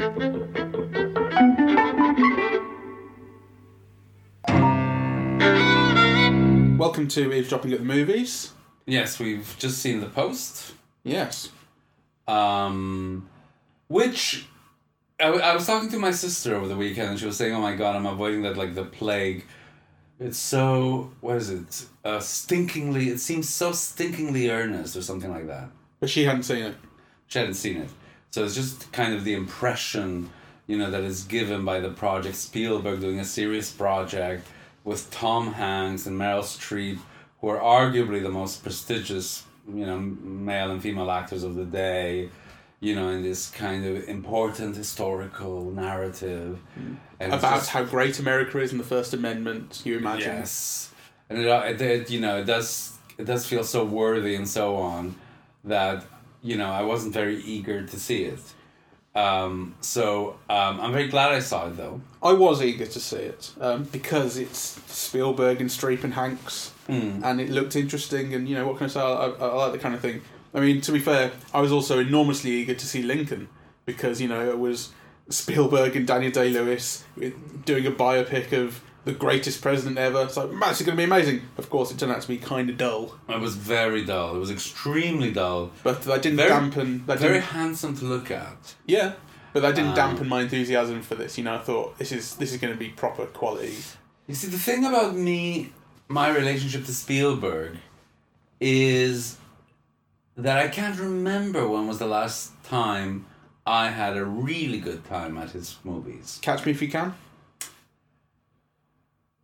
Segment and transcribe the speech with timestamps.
[0.00, 0.48] Welcome
[7.08, 8.52] to Eavesdropping at the Movies.
[8.86, 10.72] Yes, we've just seen the post.
[11.04, 11.50] Yes.
[12.26, 13.28] Um,
[13.88, 14.46] which
[15.22, 17.76] I was talking to my sister over the weekend, and she was saying, "Oh my
[17.76, 19.44] god, I'm avoiding that like the plague."
[20.18, 21.84] It's so what is it?
[22.06, 23.08] Uh, stinkingly.
[23.08, 25.68] It seems so stinkingly earnest, or something like that.
[25.98, 26.76] But she hadn't seen it.
[27.26, 27.90] She hadn't seen it,
[28.30, 30.30] so it's just kind of the impression,
[30.66, 34.46] you know, that is given by the project Spielberg doing a serious project
[34.84, 36.98] with Tom Hanks and Meryl Streep,
[37.40, 42.30] who are arguably the most prestigious, you know, male and female actors of the day.
[42.82, 46.58] You know, in this kind of important historical narrative,
[47.20, 50.36] About just- how great America is and the First Amendment, you imagine.
[50.36, 50.90] Yes,
[51.28, 54.76] and it, it, it you know it does it does feel so worthy and so
[54.76, 55.14] on
[55.64, 56.06] that
[56.42, 58.40] you know I wasn't very eager to see it.
[59.14, 62.00] Um, so um, I'm very glad I saw it though.
[62.22, 67.20] I was eager to see it um, because it's Spielberg and Streep and Hanks, Hmm.
[67.24, 68.34] and it looked interesting.
[68.34, 69.00] And you know what can I say?
[69.00, 70.22] I, I, I like the kind of thing.
[70.54, 73.48] I mean, to be fair, I was also enormously eager to see Lincoln
[73.86, 74.90] because you know it was
[75.28, 77.04] Spielberg and Daniel Day Lewis
[77.64, 80.22] doing a biopic of the greatest president ever.
[80.22, 81.42] It's like, it's going to be amazing.
[81.56, 84.36] Of course, it turned out to be kind of dull, It was very dull.
[84.36, 85.70] It was extremely dull.
[85.82, 87.04] but that didn't Very- dampen.
[87.06, 88.74] That Very didn't, handsome to look at.
[88.86, 89.12] yeah,
[89.52, 91.38] but that didn't Um, dampen my enthusiasm for this.
[91.38, 93.74] You know, I thought this is this is going to be proper quality.
[94.28, 95.72] You see, the thing about me,
[96.08, 97.78] my relationship to Spielberg,
[98.60, 99.38] is
[100.36, 103.26] that I can't remember when was the last time
[103.66, 106.38] I had a really good time at his movies.
[106.42, 107.14] Catch me if you can.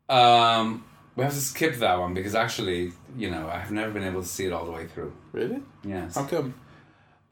[0.09, 0.85] Um,
[1.17, 4.29] we have to skip that one because actually, you know, I've never been able to
[4.29, 5.13] see it all the way through.
[5.33, 5.61] Really?
[5.85, 6.15] Yes.
[6.15, 6.55] How come?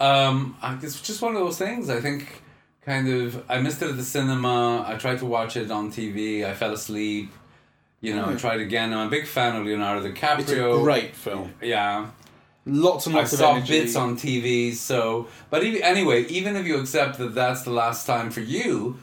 [0.00, 1.88] Um, I- it's just one of those things.
[1.90, 2.42] I think,
[2.84, 4.84] kind of, I missed it at the cinema.
[4.86, 6.44] I tried to watch it on TV.
[6.44, 7.30] I fell asleep.
[8.00, 8.36] You know, I Hmm.
[8.36, 8.92] tried again.
[8.92, 10.40] I'm a big fan of Leonardo DiCaprio.
[10.40, 11.54] It's a great film.
[11.62, 12.06] Yeah,
[12.66, 13.80] Lots and I lots of saw energy.
[13.80, 14.72] bits on TV.
[14.74, 18.96] So, but even, anyway, even if you accept that that's the last time for you,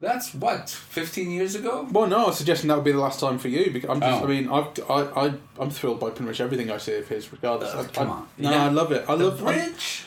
[0.00, 1.86] that's what fifteen years ago.
[1.90, 3.70] Well, no, I was suggesting that would be the last time for you.
[3.70, 4.24] Because I'm just, Oh.
[4.24, 7.30] I mean, I've, I, I, I'm thrilled by pretty much everything I see of his,
[7.32, 7.72] regardless.
[7.74, 8.28] Oh, I, come I- on.
[8.38, 8.64] No, Yeah.
[8.64, 9.04] I love it.
[9.08, 10.04] I The love I- Bridge.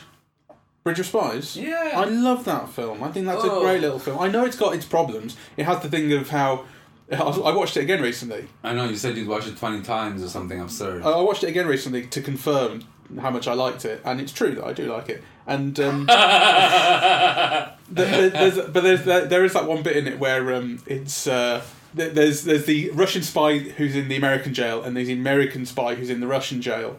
[0.82, 1.56] Bridge of Spies.
[1.56, 1.92] Yeah.
[1.94, 3.02] I love that film.
[3.02, 3.60] I think that's a Oh.
[3.62, 4.18] great little film.
[4.18, 5.36] I know it's got its problems.
[5.56, 6.64] It has the thing of how.
[7.12, 8.48] I watched it again recently.
[8.62, 11.02] I know you said you'd watch it twenty times or something absurd.
[11.02, 12.82] I watched it again recently to confirm
[13.20, 15.22] how much I liked it, and it's true that I do like it.
[15.46, 20.54] And um, there, there's, but there's there, there is that one bit in it where
[20.54, 21.62] um, it's uh,
[21.92, 25.94] there's there's the Russian spy who's in the American jail, and there's the American spy
[25.94, 26.98] who's in the Russian jail,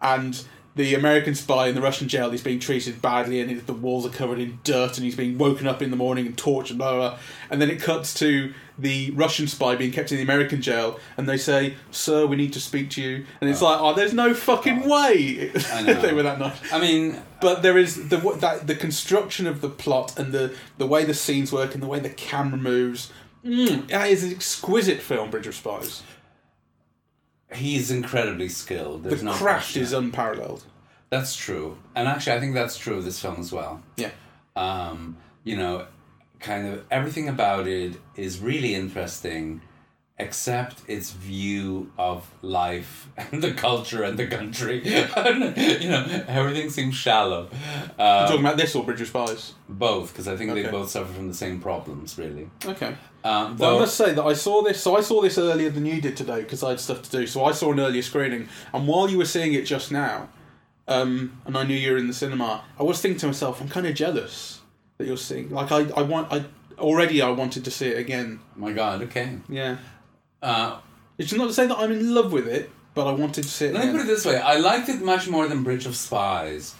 [0.00, 0.42] and
[0.74, 4.10] the American spy in the Russian jail is being treated badly, and the walls are
[4.10, 7.10] covered in dirt, and he's being woken up in the morning and tortured, blah blah.
[7.10, 7.18] blah.
[7.50, 11.28] And then it cuts to the Russian spy being kept in the American jail, and
[11.28, 14.34] they say, "Sir, we need to speak to you," and it's like, "Oh, there's no
[14.34, 15.94] fucking way I know.
[16.02, 19.68] they were that nice." I mean, But there is the that the construction of the
[19.70, 23.10] plot and the the way the scenes work and the way the camera moves.
[23.44, 26.02] Mm, that is an exquisite film, Bridge of Spies.
[27.54, 29.02] he's incredibly skilled.
[29.02, 30.64] The There's no craft is unparalleled.
[31.10, 33.82] That's true, and actually, I think that's true of this film as well.
[33.96, 34.10] Yeah,
[34.56, 35.86] Um, you know,
[36.42, 39.60] kind of everything about it is really interesting,
[40.18, 44.82] except its view of life and the culture and the country.
[44.84, 47.48] you know, everything seems shallow.
[47.98, 49.54] You're Um, talking about this or of Spies?
[49.68, 52.50] both, because I think they both suffer from the same problems, really.
[52.64, 52.94] Okay.
[53.24, 54.80] Um, Well, I must say that I saw this.
[54.82, 57.26] So I saw this earlier than you did today because I had stuff to do.
[57.26, 60.28] So I saw an earlier screening, and while you were seeing it just now,
[60.88, 63.68] um, and I knew you were in the cinema, I was thinking to myself, I'm
[63.68, 64.61] kind of jealous
[64.98, 65.50] that you're seeing.
[65.50, 66.44] Like I, I want, I
[66.78, 68.40] already I wanted to see it again.
[68.56, 69.38] my God, okay.
[69.48, 69.76] Yeah.
[70.42, 70.78] Uh,
[71.18, 73.66] It's not to say that I'm in love with it, but I wanted to see
[73.66, 73.74] it.
[73.74, 76.74] Let me put it this way: I liked it much more than Bridge of Spies,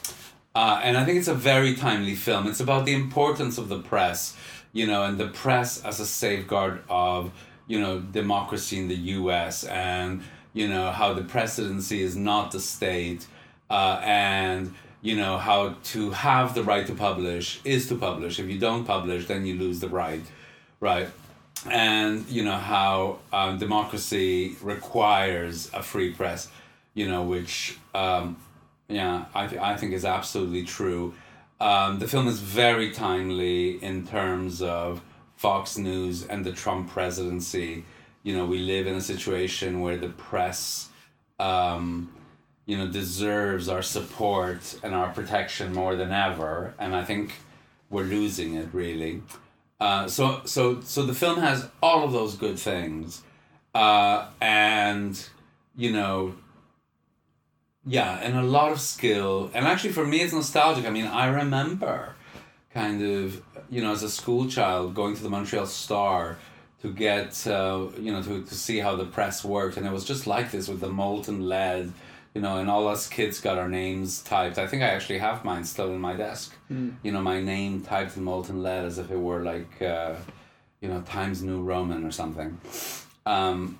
[0.55, 2.47] uh, and I think it's a very timely film.
[2.49, 4.37] It's about the importance of the press,
[4.73, 7.31] you know, and the press as a safeguard of
[7.69, 9.65] you know democracy in the U.S.
[9.65, 10.23] and
[10.53, 13.27] you know how the presidency is not the state,
[13.71, 18.39] uh, and you know how to have the right to publish is to publish.
[18.39, 20.23] If you don't publish, then you lose the right,
[20.81, 21.09] right?
[21.71, 26.49] and you know how um, democracy requires a free press,
[26.95, 28.37] you know, which um,
[28.89, 31.15] yeah, I th- I think is absolutely true.
[31.61, 35.01] Um, the film is very timely in terms of
[35.37, 37.85] Fox News and the Trump presidency.
[38.25, 40.89] You know, we live in a situation where the press,
[41.39, 42.13] um,
[42.67, 47.35] you know, deserves our support and our protection more than ever, and I think
[47.91, 49.23] we're losing it really.
[49.81, 53.23] Uh, so so so the film has all of those good things,
[53.75, 55.29] uh, and
[55.77, 56.35] you know.
[57.85, 60.87] Yeah, and a lot of skill, and actually for me it's nostalgic.
[60.87, 62.15] I mean, I remember,
[62.73, 66.39] kind of, you know, as a school child going to the Montreal Star
[66.83, 70.05] to get, uh, you know, to, to see how the press worked, and it was
[70.05, 71.93] just like this with the molten lead,
[72.35, 74.59] you know, and all us kids got our names typed.
[74.59, 76.55] I think I actually have mine still in my desk.
[76.71, 76.95] Mm.
[77.03, 80.15] You know, my name typed in molten lead as if it were like, uh,
[80.81, 82.59] you know, Times New Roman or something.
[83.27, 83.79] Um,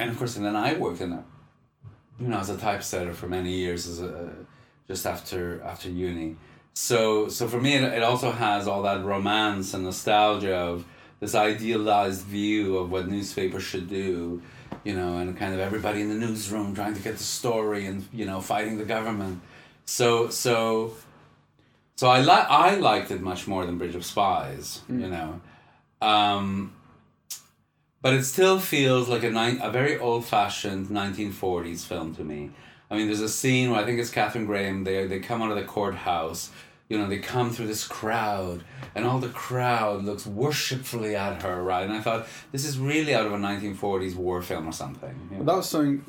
[0.00, 1.24] and of course, and then I worked in a,
[2.20, 4.32] you know, as a typesetter for many years, as a
[4.88, 6.36] just after after uni.
[6.74, 10.84] So so for me, it, it also has all that romance and nostalgia of
[11.20, 14.42] this idealized view of what newspapers should do
[14.84, 18.06] you know, and kind of everybody in the newsroom trying to get the story and
[18.12, 19.40] you know fighting the government.
[19.84, 20.92] So so
[21.96, 25.00] so I like I liked it much more than Bridge of Spies, Mm.
[25.02, 25.40] you know,
[26.06, 26.72] um,
[28.02, 32.24] but it still feels like a ni- a very old fashioned nineteen forties film to
[32.24, 32.50] me.
[32.90, 34.84] I mean, there's a scene where I think it's Katharine Graham.
[34.84, 36.50] They they come out of the courthouse.
[36.88, 38.64] You know, they come through this crowd,
[38.94, 41.84] and all the crowd looks worshipfully at her, right?
[41.84, 45.28] And I thought this is really out of a 1940s war film or something.
[45.30, 45.44] you know?
[45.44, 46.02] That was something.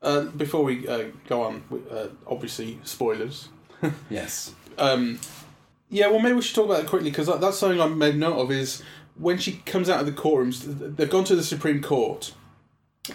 [0.00, 3.48] Uh, before we uh, go on, uh, obviously spoilers.
[4.10, 4.54] Yes.
[4.76, 5.20] Um,
[5.88, 8.16] yeah, well, maybe we should talk about it quickly because that, that's something I made
[8.16, 8.50] note of.
[8.50, 8.82] Is
[9.16, 12.32] when she comes out of the courtrooms, they've gone to the Supreme Court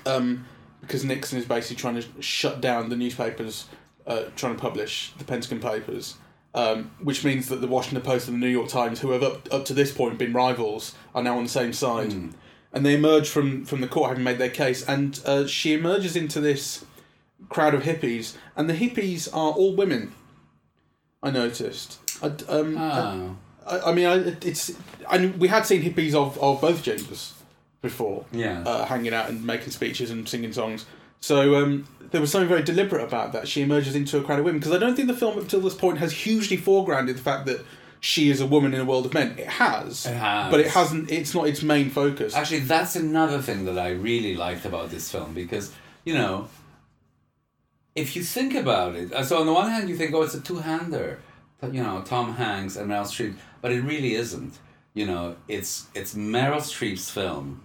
[0.05, 0.45] um,
[0.81, 3.67] because Nixon is basically trying to shut down the newspapers
[4.07, 6.15] uh, trying to publish the Pentagon Papers.
[6.55, 9.51] Um, which means that the Washington Post and the New York Times, who have up,
[9.51, 12.13] up to this point been rivals, are now on the same side.
[12.71, 14.87] And they emerge from, from the court having made their case.
[14.87, 16.85] And uh, she emerges into this
[17.49, 20.13] crowd of hippies, and the hippies are all women.
[21.23, 21.99] I noticed.
[22.21, 23.35] I, um, Oh.
[23.65, 24.15] I, I mean, I,
[24.45, 24.73] it's
[25.11, 27.33] and we had seen hippies of, of both genders
[27.81, 28.61] before, Yeah.
[28.65, 30.85] uh, hanging out and making speeches and singing songs.
[31.23, 33.47] So um, there was something very deliberate about that.
[33.47, 35.61] She emerges into a crowd of women because I don't think the film up till
[35.61, 37.65] this point has hugely foregrounded the fact that
[38.01, 39.37] she is a woman in a world of men.
[39.37, 40.51] It has, It has.
[40.51, 41.09] but it hasn't.
[41.09, 42.35] It's not its main focus.
[42.35, 45.71] Actually, that's another thing that I really liked about this film because,
[46.03, 46.49] you know,
[47.95, 50.41] if you think about it, so on the one hand, you think, oh, it's a
[50.41, 51.21] two hander,
[51.71, 54.59] you know, Tom Hanks and Meryl Streep, but it really isn't.
[54.93, 57.61] You know, it's it's Meryl Streep's film,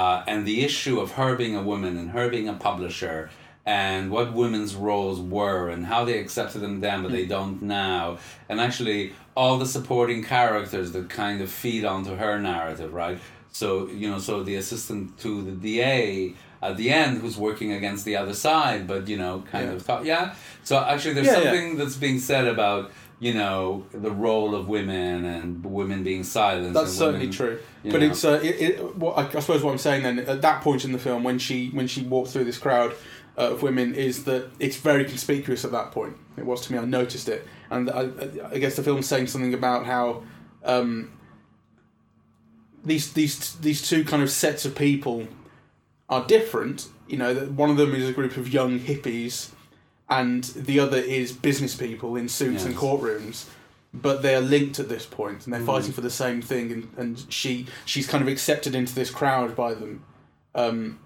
[0.00, 3.18] uh, and the issue of her being a woman and her being a publisher
[3.66, 8.18] and what women's roles were and how they accepted them then but they don't now
[8.48, 9.00] and actually
[9.40, 13.18] all the supporting characters that kind of feed onto her narrative right
[13.60, 16.34] so you know so the assistant to the DA
[16.68, 19.74] at the end who's working against the other side but you know kind Yeah.
[19.76, 20.34] of thought yeah
[20.68, 21.44] so actually there's Yeah, yeah.
[21.44, 22.82] something that's being said about
[23.24, 27.58] you know the role of women and women being silenced That's certainly women- true.
[27.82, 28.08] But know.
[28.08, 30.84] it's uh, it, it, what I, I suppose what I'm saying then at that point
[30.84, 32.92] in the film when she when she walked through this crowd
[33.38, 36.18] uh, of women is that it's very conspicuous at that point.
[36.36, 36.78] It was to me.
[36.78, 38.10] I noticed it, and I,
[38.52, 40.22] I guess the film's saying something about how
[40.62, 41.10] um,
[42.84, 45.28] these these these two kind of sets of people
[46.10, 46.88] are different.
[47.08, 49.50] You know, one of them is a group of young hippies,
[50.08, 53.46] and the other is business people in suits and courtrooms.
[53.96, 56.72] But they are linked at this point, and they're fighting for the same thing.
[56.72, 60.02] And, and she she's kind of accepted into this crowd by them,
[60.56, 60.98] um,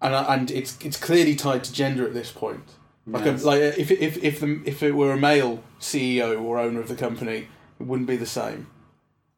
[0.00, 2.62] and and it's it's clearly tied to gender at this point.
[3.08, 3.42] Like Yes.
[3.42, 6.86] a, like if if if the, if it were a male CEO or owner of
[6.88, 7.48] the company,
[7.80, 8.68] it wouldn't be the same.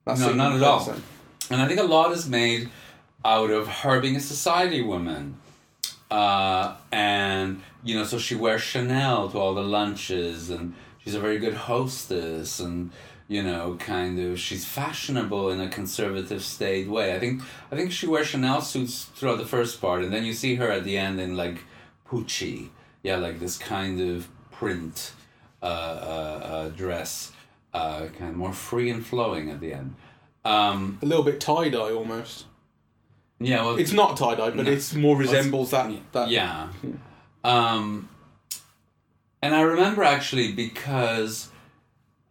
[0.05, 0.81] That's No, not at all.
[0.81, 1.03] same.
[1.51, 2.69] And I think a lot is made
[3.25, 5.39] out of her being a society woman.
[6.11, 11.21] Uh, and, you know, so she wears Chanel to all the lunches and she's a
[11.21, 12.91] very good hostess and,
[13.27, 17.15] you know, kind of she's fashionable in a conservative state way.
[17.15, 20.33] I think I think she wears Chanel suits throughout the first part and then you
[20.33, 21.65] see her at the end in like
[22.09, 22.69] Pucci.
[23.03, 25.13] Yeah, like this kind of print
[25.63, 27.33] uh, uh, uh, dress,
[27.75, 29.95] uh, kind of more free and flowing at the end.
[30.45, 32.47] Um, A little bit tie dye almost.
[33.39, 34.71] Yeah, well, It's not tie dye, but No.
[34.71, 35.91] it's more resembles that.
[36.13, 36.69] that yeah.
[37.45, 38.09] Um,
[39.43, 41.51] and I remember actually because,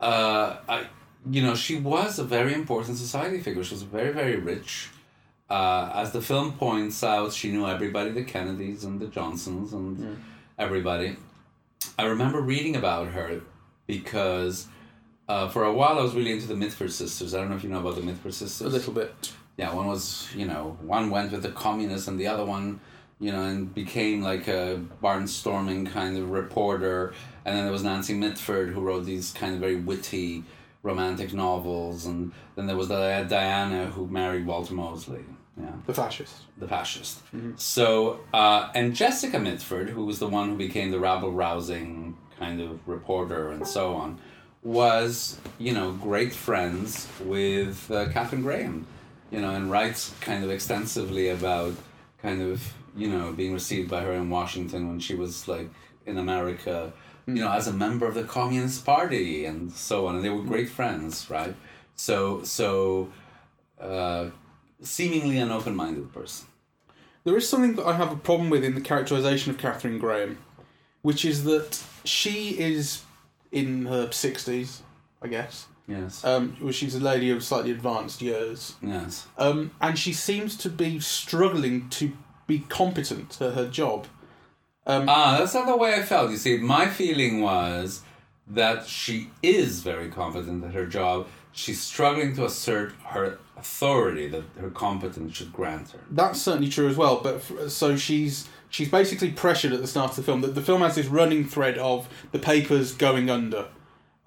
[0.01, 0.87] uh, I,
[1.29, 3.63] you know, she was a very important society figure.
[3.63, 4.89] She was very, very rich.
[5.49, 10.21] Uh, as the film points out, she knew everybody, the Kennedys and the Johnsons and
[10.57, 11.17] everybody.
[11.99, 13.41] I remember reading about her
[13.85, 14.67] because
[15.29, 17.33] uh, for a while I was really into the Mitford sisters.
[17.33, 18.65] I don't know if you know about the Mitford sisters.
[18.67, 19.33] a little bit.
[19.57, 22.79] Yeah, one was, you know, one went with the communists and the other one,
[23.19, 27.13] you know, and became like a barnstorming kind of reporter.
[27.45, 30.43] And then there was Nancy Mitford who wrote these kind of very witty,
[30.83, 35.23] romantic novels, and then there was the Diana who married Walter Mosley.
[35.57, 36.33] Yeah, The fascist.
[36.57, 37.21] the fascist.
[37.55, 42.59] So, uh, and Jessica Mitford, who was the one who became the rabble rousing kind
[42.59, 44.19] of reporter and so on,
[44.63, 48.85] was, you know, great friends with uh, Katharine Graham,
[49.35, 51.73] you know, and writes kind of extensively about
[52.21, 55.69] kind of, you know, being received by her in Washington when she was like
[56.05, 56.93] in America,
[57.27, 60.15] you know, as a member of the Communist Party and so on.
[60.15, 61.53] And they were great friends, right?
[61.97, 63.11] So, so,
[63.77, 64.27] uh,
[64.81, 66.47] seemingly an open minded person.
[67.25, 70.37] There is something that I have a problem with in the characterization of Katharine Graham,
[71.01, 73.03] which is that she is
[73.51, 74.79] in her 60s,
[75.21, 75.67] I guess.
[75.87, 76.23] Yes.
[76.25, 78.75] Um, well, she's a lady of slightly advanced years.
[78.81, 79.27] yes.
[79.37, 82.11] Um, and she seems to be struggling to
[82.47, 84.07] be competent at her job.
[84.87, 86.31] Um, Ah, that's not the way I felt.
[86.31, 88.01] You see, my feeling was
[88.47, 91.27] that she is very competent at her job.
[91.51, 95.99] She's struggling to assert her authority that her competence should grant her.
[96.11, 97.21] That's certainly true as well.
[97.23, 100.41] But f- so she's she's basically pressured at the start of the film.
[100.41, 103.67] That the film has this running thread of the papers going under,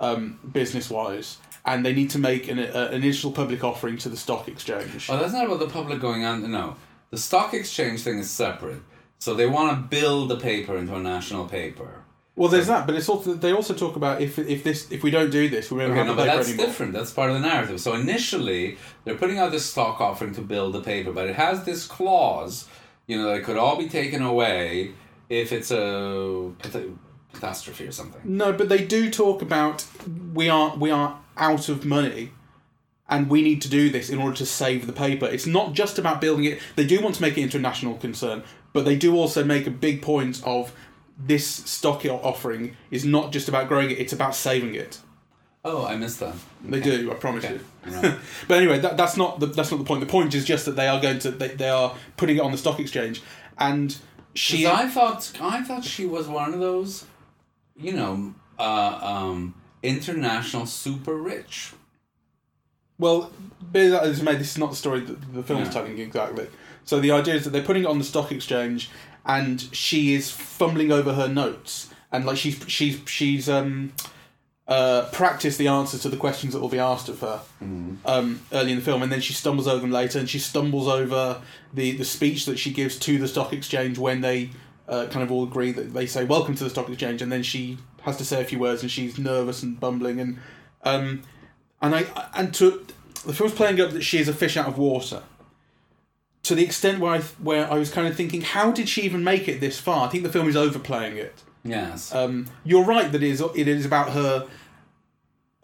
[0.01, 1.37] um, business wise,
[1.75, 5.09] and they need to make an, a, an initial public offering to the stock exchange.
[5.11, 6.51] Oh, that's not about the public going on.
[6.51, 6.77] No,
[7.11, 8.83] the stock exchange thing is separate.
[9.21, 11.91] So they want to build the paper into a national paper.
[12.37, 15.11] Well, there's that, but it's also they also talk about if if this if we
[15.11, 16.67] don't do this, we won't Okay, have no, the but that's anymore.
[16.67, 16.93] different.
[16.93, 17.81] That's part of the narrative.
[17.81, 21.65] So initially, they're putting out this stock offering to build the paper, but it has
[21.65, 22.69] this clause,
[23.09, 24.93] you know, that it could all be taken away
[25.29, 26.93] if it's a cata-
[27.33, 28.21] catastrophe or something.
[28.25, 29.85] No, but they do talk about
[30.33, 32.31] we are we are out of money,
[33.09, 35.27] and we need to do this in order to save the paper.
[35.27, 36.61] It's not just about building it.
[36.77, 38.43] They do want to make it into a national concern,
[38.73, 40.73] but they do also make a big point of
[41.21, 45.01] this stock offering is not just about growing it; it's about saving it.
[45.65, 46.35] Oh, I missed that.
[46.65, 47.55] They do, I promise Okay.
[47.55, 47.61] you.
[47.89, 48.17] Right.
[48.47, 50.01] but anyway, that, that's not the that's not the point.
[50.01, 52.53] The point is just that they are going to they, they are putting it on
[52.53, 53.23] the stock exchange,
[53.59, 53.97] and
[54.35, 54.67] she.
[54.67, 57.07] I thought I thought she was one of those,
[57.77, 61.73] you know, uh, um, international super rich.
[62.99, 63.33] Well,
[63.73, 65.73] that as may, this is not the story that the film is Yeah.
[65.75, 66.49] telling exactly.
[66.85, 68.91] So the idea is that they're putting it on the stock exchange,
[69.25, 73.93] and she is fumbling over her notes, and like she's she's she's um
[74.67, 77.41] uh practiced the answers to the questions that will be asked of her
[78.05, 80.89] um early in the film, and then she stumbles over them later, and she stumbles
[80.89, 81.41] over
[81.73, 84.51] the the speech that she gives to the stock exchange when they
[84.89, 87.43] uh, kind of all agree that they say welcome to the stock exchange, and then
[87.43, 87.77] she
[88.09, 90.39] has to say a few words, and she's nervous and bumbling, and
[90.85, 91.23] um
[91.81, 92.87] and I and to
[93.25, 95.23] the film's playing up that she is a fish out of water.
[96.45, 99.23] To the extent where I where I was kind of thinking, how did she even
[99.23, 100.07] make it this far?
[100.07, 101.43] I think the film is overplaying it.
[101.65, 102.15] Yes.
[102.15, 104.49] Um, you're right that it is it is about her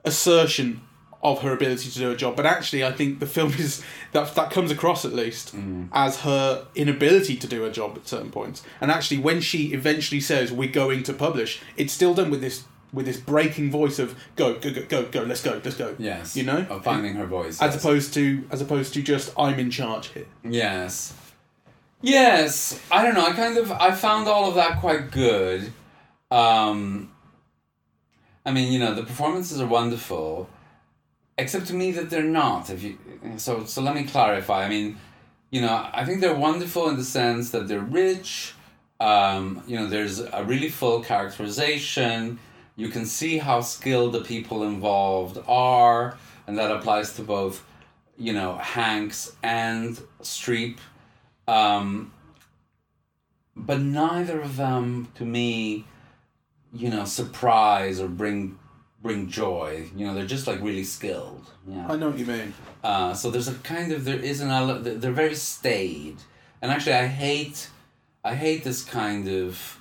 [0.04, 0.82] assertion
[1.24, 4.34] of her ability to do a job, but actually, I think the film is that
[4.34, 5.54] that comes across at least
[5.92, 8.62] as her inability to do a job at certain points.
[8.80, 12.64] And actually, when she eventually says we're going to publish, it's still done with this
[12.92, 15.96] with this breaking voice of go go go go go let's go let's go.
[15.98, 16.36] yes.
[16.36, 16.64] you know?
[16.70, 17.60] of finding her voice.
[17.60, 17.82] As yes.
[17.82, 20.26] opposed to as opposed to just I'm in charge here.
[20.44, 21.14] Yes.
[22.00, 22.80] Yes.
[22.92, 23.26] I don't know.
[23.26, 25.72] I kind of I found all of that quite good.
[26.30, 27.10] Um
[28.46, 30.48] I mean, you know, the performances are wonderful,
[31.38, 32.70] except to me that they're not.
[32.70, 32.98] If you
[33.36, 34.64] so so let me clarify.
[34.64, 34.96] I mean,
[35.50, 38.54] you know, I think they're wonderful in the sense that they're rich.
[39.00, 42.38] Um, you know, there's a really full characterization.
[42.76, 47.64] You can see how skilled the people involved are, and that applies to both,
[48.16, 50.78] you know, Hanks and Streep.
[51.46, 52.12] Um,
[53.54, 55.84] but neither of them, to me,
[56.72, 58.58] you know, surprise or bring
[59.04, 59.84] bring joy.
[59.94, 61.46] You know, they're just like really skilled.
[61.68, 61.86] Yeah.
[61.92, 62.54] I know what you mean.
[62.82, 66.16] Uh, so there's a kind of there is an ele- they're they're very staid,
[66.60, 67.68] and actually I hate,
[68.24, 69.78] I hate this kind of,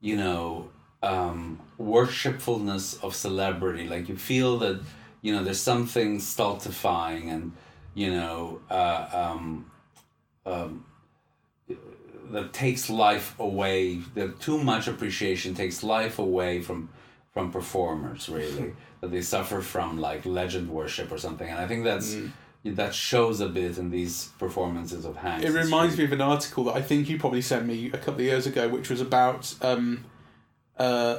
[0.00, 0.70] you know,
[1.02, 3.86] um, worshipfulness of celebrity.
[3.86, 4.80] Like you feel that,
[5.20, 7.52] you know, there's something stultifying and,
[7.94, 9.70] you know, uh, um,
[10.46, 10.86] um,
[12.30, 14.00] that takes life away.
[14.14, 16.88] That too much appreciation takes life away from
[17.34, 18.28] from performers.
[18.28, 21.48] Really, that they suffer from like legend worship or something.
[21.48, 22.16] And I think that's
[22.64, 25.44] that shows a bit in these performances of Hanks.
[25.44, 28.14] It reminds me of an article that I think you probably sent me a couple
[28.14, 30.06] of years ago, which was about um,
[30.78, 31.18] uh,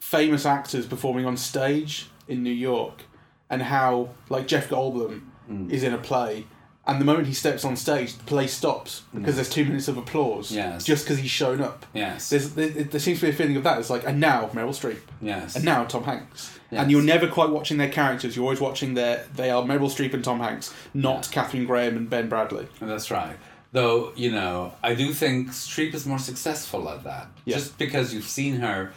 [0.00, 3.02] famous actors performing on stage in New York,
[3.48, 5.22] and how like Jeff Goldblum
[5.70, 6.46] is in a play,
[6.86, 9.36] and the moment he steps on stage, the play stops because mm.
[9.36, 10.50] there's two minutes of applause.
[10.50, 10.84] Yes.
[10.84, 11.86] Just because he's shown up.
[11.94, 12.28] Yes.
[12.28, 13.78] There's, there, there seems to be a feeling of that.
[13.78, 15.56] It's like, and now Meryl Streep, yes.
[15.56, 16.82] and now Tom Hanks, Yes.
[16.82, 18.36] and you're never quite watching their characters.
[18.36, 19.26] You're always watching their.
[19.34, 22.66] They are Meryl Streep and Tom Hanks, not Katharine Graham and Ben Bradlee.
[22.80, 23.36] That's right.
[23.72, 27.28] Though, you know, I do think Streep is more successful at that.
[27.44, 27.56] Yeah.
[27.56, 28.92] Just because you've seen her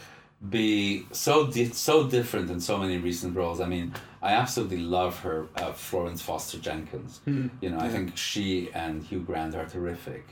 [0.49, 3.59] be so di- so different in so many recent roles.
[3.59, 7.21] I mean, I absolutely love her uh, Florence Foster Jenkins.
[7.59, 10.25] You know, I think she and Hugh Grant are terrific.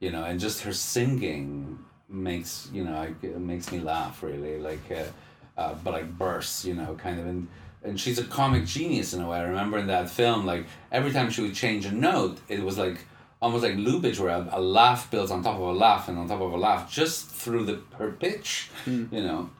[0.00, 4.90] You know, and just her singing makes, you know, it makes me laugh really like
[4.90, 5.04] uh,
[5.60, 7.48] uh, but like bursts, you know, kind of and
[7.82, 9.38] and she's a comic genius in a way.
[9.38, 12.78] I remember in that film, like every time she would change a note, it was
[12.78, 12.98] like
[13.40, 16.28] almost like Lubitsch, where a, a laugh builds on top of a laugh and on
[16.28, 18.70] top of a laugh, just through the her pitch.
[18.86, 19.50] You know,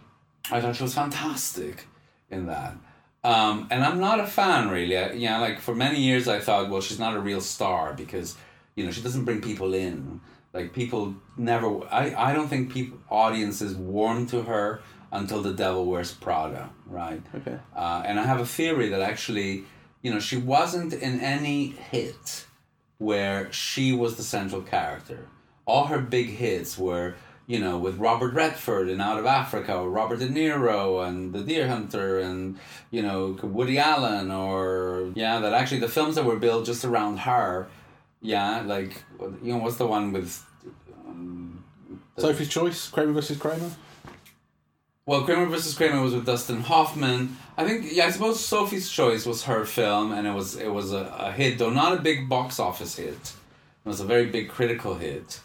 [0.51, 1.87] I thought she was fantastic
[2.31, 2.77] in that.
[3.23, 4.97] Um, and I'm not a fan really.
[4.97, 7.93] I, you know, like for many years I thought, well, she's not a real star
[7.93, 8.37] because
[8.75, 10.21] you know she doesn't bring people in.
[10.53, 11.85] Like people never.
[11.91, 14.81] I I don't think people audiences warm to her
[15.13, 17.23] until the Devil Wears Prada, right?
[17.35, 17.59] Okay.
[17.75, 19.65] Uh, and I have a theory that actually,
[20.03, 22.47] you know, she wasn't in any hit
[23.01, 25.27] where she was the central character.
[25.65, 27.15] All her big hits were,
[27.47, 31.41] you know, with Robert Redford in Out of Africa, or Robert De Niro and The
[31.43, 32.59] Deer Hunter, and
[32.91, 37.21] you know Woody Allen, or yeah, that actually the films that were built just around
[37.21, 37.69] her,
[38.21, 39.03] yeah, like
[39.43, 40.45] you know, what's the one with.
[41.09, 41.65] Um,
[42.17, 43.71] the- Sophie's Choice, Kramer versus Kramer.
[45.07, 47.37] Well, Kramer versus Kramer was with Dustin Hoffman.
[47.57, 50.93] I think, yeah, I suppose Sophie's Choice was her film, and it was it was
[50.93, 53.33] a, a hit, though not a big box office hit.
[53.85, 55.41] It was a very big critical hit,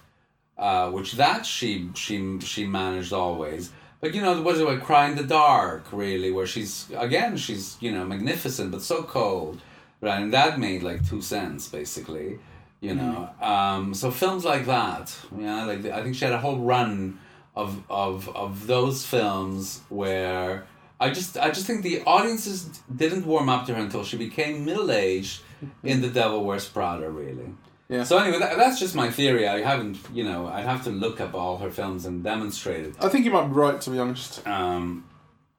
[0.58, 3.72] uh, which that she she she managed always.
[4.02, 7.78] But you know, was it like Cry in the Dark, really, where she's again she's
[7.80, 9.62] you know magnificent but so cold,
[10.02, 10.22] right?
[10.22, 12.40] And that made like two cents basically,
[12.82, 13.30] you know.
[13.42, 17.20] Um, so films like that, yeah, like I think she had a whole run
[17.56, 20.66] of of of those films where
[21.00, 24.66] I just I just think the audiences didn't warm up to her until she became
[24.66, 25.42] middle aged
[25.84, 27.54] in The Devil Wears Prada, really.
[27.88, 28.04] Yeah.
[28.04, 29.48] So anyway, that, that's just my theory.
[29.48, 32.96] I haven't, you know, I'd have to look up all her films and demonstrate it.
[33.00, 34.46] I think you might be right, to be honest.
[34.48, 35.06] Um,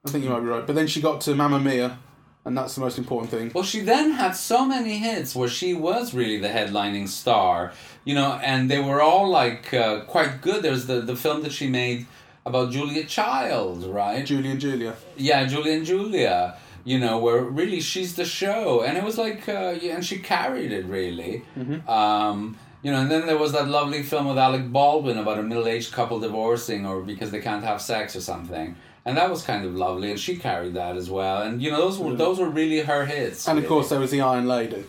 [0.05, 0.67] I think you might be right.
[0.67, 1.99] But then she got to Mamma Mia,
[2.47, 3.51] and that's the most important thing.
[3.55, 7.73] well, she then had so many hits where she was really the headlining star,
[8.05, 10.63] you know, and they were all like uh, quite good.
[10.63, 12.07] There's the the film that she made
[12.47, 14.25] about Julia Child, right?
[14.25, 14.95] Julie and Julia.
[15.17, 16.57] Yeah, Julie and Julia.
[16.85, 20.19] You know, where really she's the show, and it was like, uh, yeah, and she
[20.19, 21.43] carried it really.
[21.89, 25.43] Um, you know, and then there was that lovely film with Alec Baldwin about a
[25.43, 29.65] middle-aged couple divorcing, or because they can't have sex or something, and that was kind
[29.65, 31.41] of lovely, and she carried that as well.
[31.43, 33.49] And you know, those were those were really her hits.
[33.49, 33.69] And of really.
[33.75, 34.85] course, there was the Iron Lady,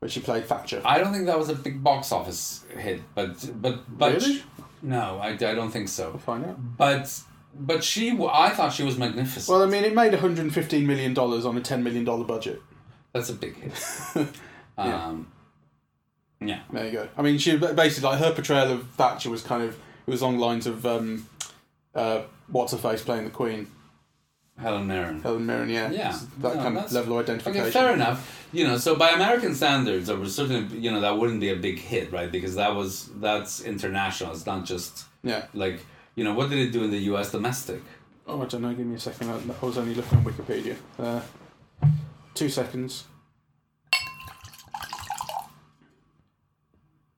[0.00, 0.82] where she played Thatcher.
[0.84, 4.42] I don't think that was a big box office hit, but but but Really?
[4.82, 6.10] no, I, I don't think so.
[6.10, 6.56] We'll find out.
[6.76, 7.22] But
[7.54, 9.48] but she, I thought she was magnificent.
[9.48, 12.62] Well, I mean, it made $115 million on a $10 million budget.
[13.12, 13.72] That's a big hit.
[14.78, 15.32] um,
[16.40, 16.60] yeah.
[16.72, 17.08] There you go.
[17.16, 20.38] I mean, she basically, like, her portrayal of Thatcher was kind of, it was on
[20.38, 21.26] lines of, um,
[21.94, 23.66] uh, what's her face playing the Queen?
[24.58, 25.22] Helen Mirren.
[25.22, 25.88] Helen Mirren, yeah.
[25.90, 26.08] Yeah.
[26.10, 27.60] It's That No, kind of level of identification.
[27.62, 28.48] Okay, fair enough.
[28.52, 31.56] You know, so by American standards, there was certainly, you know, that wouldn't be a
[31.56, 32.30] big hit, right?
[32.30, 34.32] Because that was that's international.
[34.32, 35.44] It's not just Yeah.
[35.54, 35.84] like,
[36.16, 37.30] you know, what did it do in the U.S.
[37.30, 37.80] domestic?
[38.26, 38.74] Oh, I don't know.
[38.74, 39.30] Give me a second.
[39.30, 40.76] I, I was only looking on Wikipedia.
[40.98, 41.20] Uh,
[42.34, 43.04] two seconds.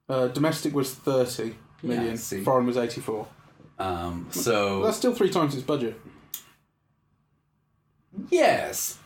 [0.08, 2.18] Uh, domestic was 30 million.
[2.30, 2.42] Yeah.
[2.42, 3.26] Foreign was 84.
[3.80, 5.98] Um, so That's still three times its budget.
[8.30, 8.98] yes,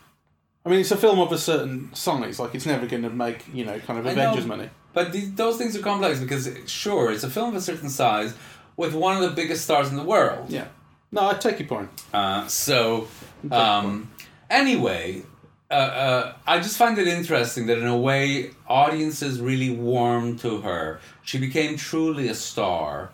[0.67, 2.41] I mean, it's a film of a certain size.
[2.41, 4.57] Like, it's never going to make, you know, kind of I Avengers know.
[4.57, 4.71] money.
[4.95, 8.35] But the, those things are complex because, sure, it's a film of a certain size
[8.77, 10.51] with one of the biggest stars in the world.
[10.51, 10.69] Yeah.
[11.13, 11.91] No, I take your point.
[12.13, 13.09] Uh, so,
[13.51, 14.11] um,
[14.49, 15.23] anyway,
[15.71, 20.63] uh, uh, I just find it interesting that in a way, audiences really warmed to
[20.63, 21.01] her.
[21.23, 23.11] She became truly a star,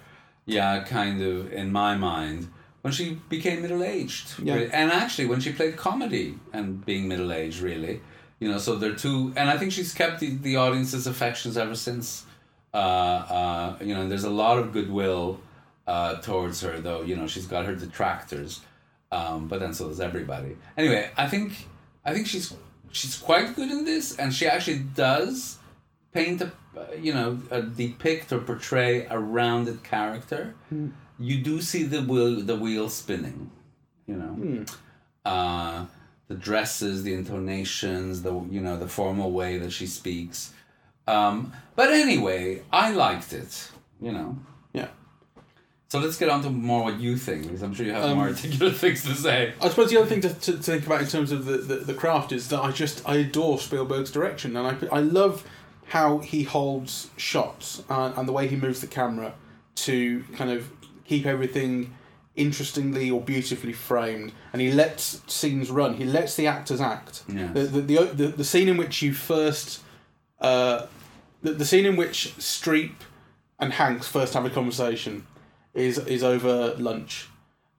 [0.50, 2.48] yeah, kind of, in my mind,
[2.82, 4.26] when she became middle aged.
[4.42, 4.54] Yeah.
[4.54, 8.00] And actually, when she played comedy and being middle aged, really.
[8.40, 11.74] You know, so they're two, and I think she's kept the, the audience's affections ever
[11.74, 12.24] since.
[12.72, 15.40] Uh, uh, you know, and there's a lot of goodwill
[15.86, 17.02] uh, towards her, though.
[17.02, 18.60] You know, she's got her detractors,
[19.12, 20.56] um, but then so does everybody.
[20.76, 21.68] Anyway, I think
[22.04, 22.54] I think she's
[22.90, 25.58] she's quite good in this, and she actually does
[26.12, 26.50] paint a
[27.00, 30.54] you know a depict or portray a rounded character.
[31.18, 33.50] You do see the wheel the wheel spinning,
[34.06, 34.64] you know.
[35.24, 35.86] Uh,
[36.28, 40.52] the dresses, the intonations, the you know the formal way that she speaks,
[41.06, 43.70] Um, but anyway, I liked it.
[44.00, 44.38] You know.
[44.72, 44.88] Yeah.
[45.88, 48.16] So let's get on to more what you think, because I'm sure you have Um,
[48.16, 49.54] more articulate things to say.
[49.60, 51.76] I suppose the other thing to, to, to think about in terms of the, the,
[51.76, 55.44] the craft is that I just I adore Spielberg's direction and I, I love
[55.90, 59.34] how he holds shots and, and the way he moves the camera
[59.74, 60.70] to kind of
[61.04, 61.94] keep everything
[62.36, 64.32] interestingly or beautifully framed.
[64.52, 65.94] And he lets scenes run.
[65.94, 67.22] He lets the actors act.
[67.28, 67.52] Yes.
[67.52, 69.82] the, the, the, the, the scene in which you first
[70.40, 70.86] uh,
[71.42, 72.92] the, the scene in which Streep
[73.58, 75.26] and Hanks first have a conversation
[75.74, 77.28] is is over lunch.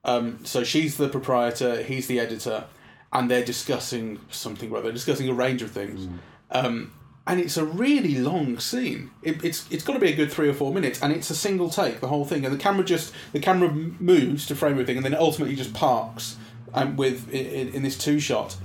[0.04, 2.64] Um, so she's the proprietor, he's the editor,
[3.12, 4.70] and they're discussing something.
[4.70, 6.08] Well, they're discussing a range of things,
[6.50, 6.92] um,
[7.26, 9.10] and it's a really long scene.
[9.22, 11.34] It, it's it's got to be a good three or four minutes, and it's a
[11.34, 14.96] single take, the whole thing, and the camera just the camera moves to frame everything,
[14.96, 16.36] and then it ultimately just parks
[16.74, 18.56] um, with in, in this two shot.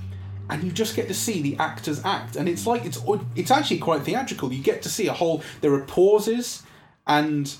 [0.50, 2.98] And you just get to see the actors act, and it's like it's
[3.36, 4.52] it's actually quite theatrical.
[4.52, 5.42] You get to see a whole.
[5.60, 6.62] There are pauses,
[7.06, 7.54] and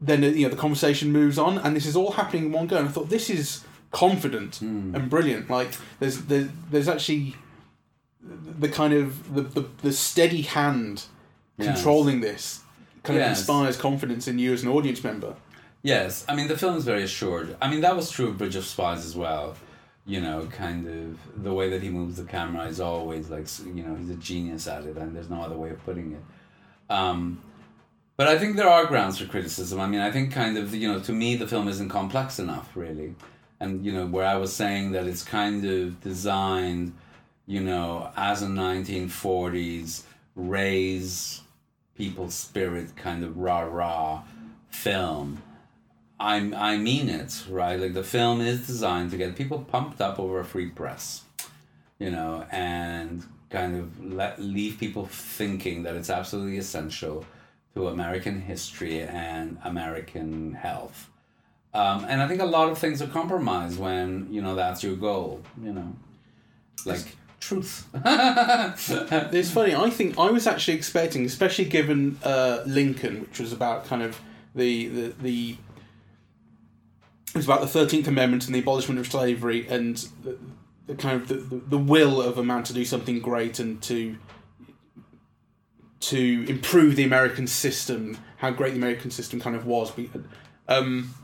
[0.00, 2.76] then you know the conversation moves on, and this is all happening in one go.
[2.76, 4.60] And I thought this is confident
[4.94, 5.48] and brilliant.
[5.48, 7.36] Like there's there's, there's actually
[8.58, 11.04] the kind of the, the, the steady hand
[11.56, 11.76] Yes.
[11.76, 12.62] controlling this
[13.04, 15.36] kind of inspires confidence in you as an audience member.
[15.84, 17.56] Yes, I mean the film is very assured.
[17.62, 19.54] I mean that was true of Bridge of Spies as well.
[20.04, 23.84] You know, kind of the way that he moves the camera is always like you
[23.84, 26.92] know he's a genius at it, and there's no other way of putting it.
[26.92, 27.40] Um,
[28.16, 29.78] but I think there are grounds for criticism.
[29.80, 32.70] I mean, I think kind of you know to me the film isn't complex enough
[32.74, 33.14] really,
[33.60, 36.94] and you know where I was saying that it's kind of designed,
[37.46, 40.04] you know, as a nineteen forties
[40.34, 41.40] raise
[41.96, 44.22] people's spirit kind of rah rah
[44.70, 45.42] film.
[46.18, 47.78] I I mean it, right?
[47.78, 51.22] Like the film is designed to get people pumped up over a free press,
[51.98, 57.24] you know, and kind of let leave people thinking that it's absolutely essential
[57.74, 61.10] to American history and American health.
[61.72, 64.96] Um, and I think a lot of things are compromised when you know that's your
[64.96, 65.94] goal, you know,
[66.86, 67.04] like
[67.44, 67.88] truth.
[69.34, 69.74] It's funny.
[69.74, 74.20] I think I was actually expecting, especially given uh, Lincoln, which was about kind of
[74.54, 75.56] the the the.
[77.28, 80.38] It was about the Thirteenth Amendment and the abolishment of slavery and the,
[80.86, 84.16] the kind of the, the, will of a man to do something great and to
[86.00, 89.92] to improve the American system, how great the American system kind of was.
[90.68, 91.14] Um,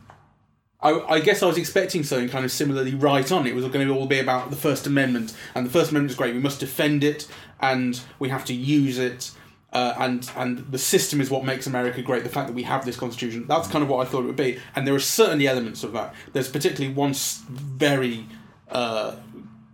[0.83, 3.47] I, I guess I was expecting something kind of similarly right on.
[3.47, 6.17] It was going to all be about the First Amendment, and the First Amendment is
[6.17, 6.35] great.
[6.35, 7.29] We must defend it,
[7.61, 9.33] and we have to use it,
[9.73, 12.23] uh, and and the system is what makes America great.
[12.25, 14.37] The fact that we have this Constitution, that's kind of what I thought it would
[14.37, 14.59] be.
[14.75, 16.15] And there are certainly elements of that.
[16.33, 18.27] There's particularly one very
[18.71, 19.17] uh,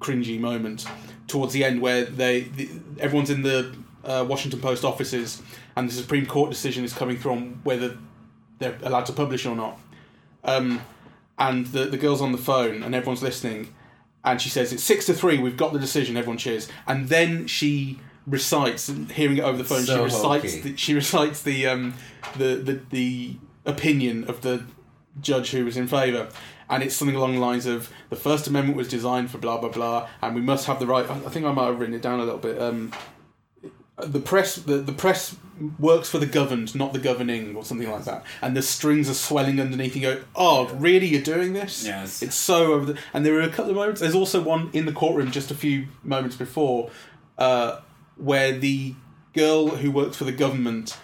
[0.00, 0.86] cringy moment
[1.28, 5.40] towards the end where they the, everyone's in the uh, Washington Post offices,
[5.76, 7.96] and the Supreme Court decision is coming through on whether
[8.58, 9.78] they're allowed to publish or not.
[10.42, 10.80] Um,
[11.38, 13.75] and the, the girl's on the phone and everyone's listening
[14.25, 17.46] and she says it's six to three we've got the decision everyone cheers and then
[17.46, 20.61] she recites hearing it over the phone she recites hokey.
[20.61, 21.94] the, she recites the um
[22.37, 24.64] the, the the opinion of the
[25.20, 26.29] judge who was in favour
[26.68, 29.68] and it's something along the lines of the first amendment was designed for blah blah
[29.68, 32.03] blah and we must have the right i I think i might have written it
[32.03, 32.92] down a little bit um
[33.98, 35.37] the press the, the press
[35.78, 38.24] works for the governed not the governing or something like that.
[38.42, 41.06] And the strings are swelling underneath you go oh really?
[41.06, 41.85] You're doing this?
[41.87, 42.22] Yes.
[42.22, 44.85] it's so over the and there are a couple of moments there's also one in
[44.85, 46.90] the courtroom just a few moments before
[47.38, 47.80] uh,
[48.16, 48.94] where the
[49.32, 50.98] girl who works for the government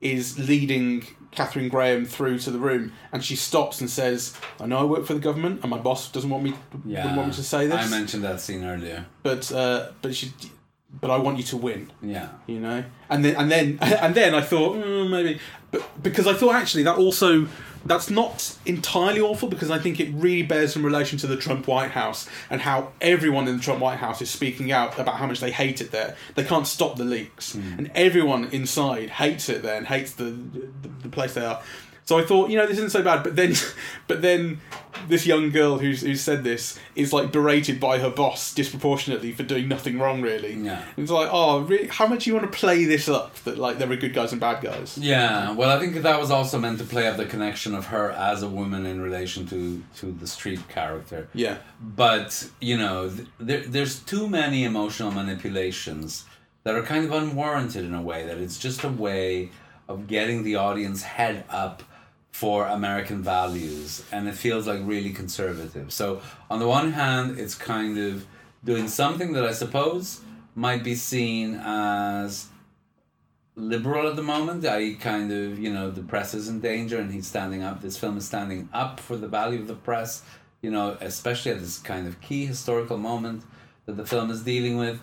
[0.00, 4.78] is leading Katharine Graham through to the room and she stops and says I know
[4.78, 6.54] I work for the government and my boss doesn't want me
[6.84, 7.86] Yeah, want me to say this.
[7.86, 9.06] I mentioned that scene earlier.
[9.24, 10.32] but uh, but she
[11.00, 11.90] but I want you to win.
[12.02, 12.28] Yeah.
[12.46, 12.84] you know?
[13.10, 15.38] And then and then and then i thought mm, maybe
[15.70, 17.46] but because i thought actually that also
[17.84, 21.68] that's not entirely awful because i think it really bears in relation to the trump
[21.68, 25.26] white house and how everyone in the trump white house is speaking out about how
[25.26, 26.16] much they hate it there.
[26.34, 27.54] They can't stop the leaks.
[27.54, 30.68] And everyone inside hates it there and hates the, the
[31.02, 31.62] the place they are
[32.06, 33.24] so I thought, you know, this isn't so bad.
[33.24, 33.54] But then,
[34.06, 34.60] but then,
[35.08, 39.42] this young girl who's who said this is like berated by her boss disproportionately for
[39.42, 40.54] doing nothing wrong, really.
[40.54, 40.84] Yeah.
[40.96, 41.88] It's like, oh, really?
[41.88, 44.30] How much do you want to play this up that like there are good guys
[44.30, 44.96] and bad guys?
[44.96, 48.12] Yeah, well, I think that was also meant to play up the connection of her
[48.12, 51.28] as a woman in relation to to the Streep character.
[51.34, 56.24] Yeah, But you know, th- there, there's too many emotional manipulations
[56.62, 58.24] that are kind of unwarranted in a way.
[58.26, 59.50] That it's just a way
[59.88, 61.82] of getting the audience head up
[62.40, 65.90] for American values, and it feels like really conservative.
[65.90, 66.20] So
[66.50, 68.26] on the one hand, it's kind of
[68.62, 70.20] doing something that I suppose
[70.54, 72.48] might be seen as
[73.54, 74.66] liberal at the moment.
[74.66, 77.80] I kind of, you know, the press is in danger and he's standing up.
[77.80, 80.22] This film is standing up for the value of the press,
[80.60, 83.44] you know, especially at this kind of key historical moment
[83.86, 85.00] that the film is dealing with.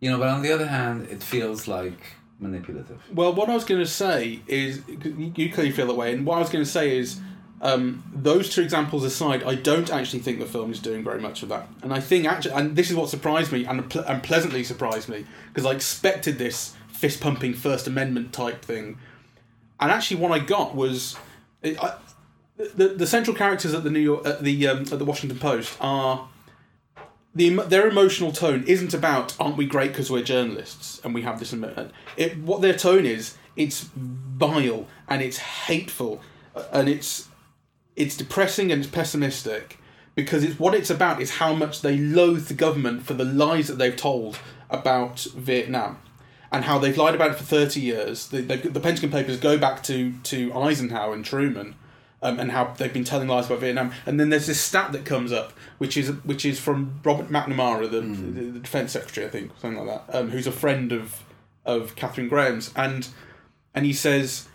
[0.00, 2.00] You know, but on the other hand, it feels like
[2.38, 3.02] manipulative.
[3.12, 6.36] Well, what I was going to say is, you clearly feel that way, and what
[6.36, 7.20] I was going to say is,
[7.62, 11.42] um, those two examples aside, I don't actually think the film is doing very much
[11.42, 11.68] of that.
[11.82, 15.08] And I think actually, and this is what surprised me, and, ple- and pleasantly surprised
[15.08, 18.98] me, because I expected this fist pumping First Amendment type thing,
[19.80, 21.16] and actually what I got was,
[21.62, 21.94] I,
[22.56, 25.76] the the central characters at the New York at the um, at the Washington Post
[25.80, 26.28] are.
[27.34, 31.40] The, their emotional tone isn't about aren't we great because we're journalists and we have
[31.40, 36.20] this emo-" it what their tone is it's vile and it's hateful
[36.54, 37.28] uh, and it's
[37.96, 39.78] it's depressing and it's pessimistic
[40.14, 43.68] because it's what it's about is how much they loathe the government for the lies
[43.68, 44.38] that they've told
[44.70, 45.98] about Vietnam
[46.52, 48.28] and how they've lied about it for 30 years.
[48.28, 51.74] The, the, the Pentagon Papers go back to, to Eisenhower and Truman
[52.24, 53.92] um, and how they've been telling lies about Vietnam.
[54.06, 57.88] And then there's this stat that comes up, which is which is from Robert McNamara,
[57.88, 61.22] the, the, the Defence Secretary, I think, something like that, um, who's a friend of
[61.64, 62.72] of Katharine Graham's.
[62.74, 63.08] And,
[63.74, 64.48] and he says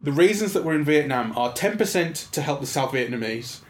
[0.00, 3.60] the reasons that we're in Vietnam are 10% to help the South Vietnamese,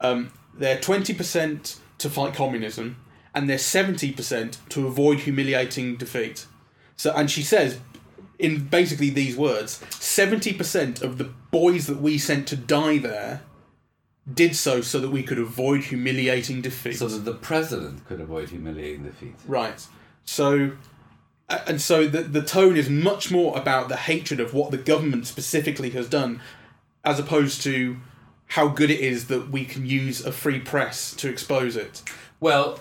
[0.00, 2.96] um, they're 20% to fight communism,
[3.34, 6.46] and they're 70% to avoid humiliating defeat.
[6.96, 7.78] So, and she says,
[8.42, 13.42] in basically these words, 70% of the boys that we sent to die there
[14.32, 16.96] did so so that we could avoid humiliating defeat.
[16.96, 19.34] So that the president could avoid humiliating defeat.
[19.46, 19.86] Right.
[20.24, 20.72] So,
[21.48, 25.26] and so the the tone is much more about the hatred of what the government
[25.26, 26.40] specifically has done,
[27.04, 27.96] as opposed to
[28.48, 32.02] how good it is that we can use a free press to expose it.
[32.40, 32.80] Well,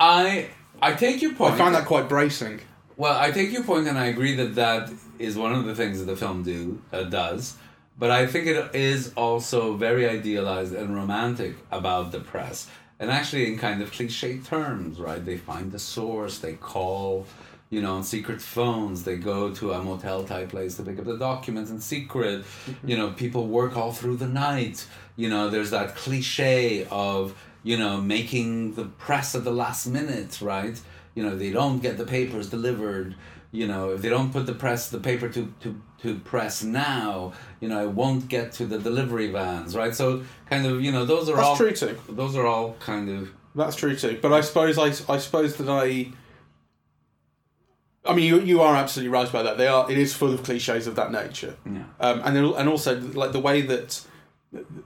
[0.00, 0.48] I
[0.80, 1.54] I take your point.
[1.54, 2.60] I found that quite bracing.
[3.02, 4.88] Well, I take your point, and I agree that that
[5.18, 7.56] is one of the things that the film do uh, does.
[7.98, 13.48] But I think it is also very idealized and romantic about the press, and actually
[13.48, 15.24] in kind of cliche terms, right?
[15.24, 17.26] They find the source, they call,
[17.70, 21.04] you know, on secret phones, they go to a motel type place to pick up
[21.04, 22.44] the documents in secret.
[22.84, 24.86] You know, people work all through the night.
[25.16, 27.34] You know, there's that cliche of
[27.64, 30.80] you know making the press at the last minute, right?
[31.14, 33.14] You know they don't get the papers delivered
[33.50, 37.32] you know if they don't put the press the paper to to to press now
[37.60, 41.04] you know it won't get to the delivery vans right so kind of you know
[41.04, 41.98] those are That's all true too.
[42.08, 44.18] those are all kind of That's true too.
[44.22, 46.12] But I suppose I, I suppose that I.
[48.04, 49.58] I mean, you, you are absolutely right about that.
[49.58, 49.88] They are.
[49.88, 51.56] It is full of cliches of that nature.
[51.64, 54.00] yeah um, and then, and also like the way that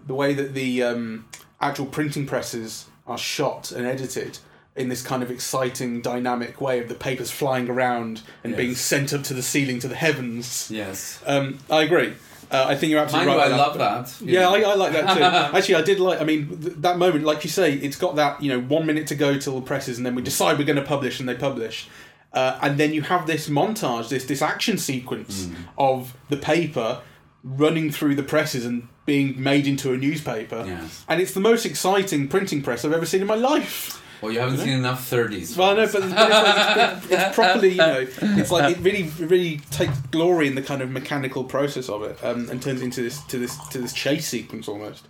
[0.06, 1.26] the way that the um,
[1.60, 4.38] actual printing presses are shot and edited
[4.76, 8.58] in this kind of exciting dynamic way of the papers flying around and Yes.
[8.58, 12.12] being sent up to the ceiling to the heavens yes um, I agree
[12.50, 14.06] uh, I think you're absolutely mind you right I love that.
[14.06, 14.48] that Yeah.
[14.48, 15.22] I, I like that too.
[15.58, 16.20] Actually, I did like.
[16.20, 19.08] I mean, th- that moment, like you say, it's got that you know one minute
[19.08, 21.34] to go till the presses, and then we decide we're going to publish, and they
[21.34, 21.88] publish,
[22.34, 25.54] uh, and then you have this montage, this this action sequence Mm.
[25.76, 27.00] of the paper
[27.42, 31.04] running through the presses and being made into a newspaper, Yes.
[31.08, 34.00] and it's the most exciting printing press I've ever seen in my life.
[34.22, 37.70] Well you haven't seen enough 30s Well, I know, but, it's, like, it's, it's properly,
[37.70, 41.88] you know, it's like it really, really takes glory in the kind of mechanical process
[41.88, 45.06] of it, um, and turns into this to this to this chase sequence almost.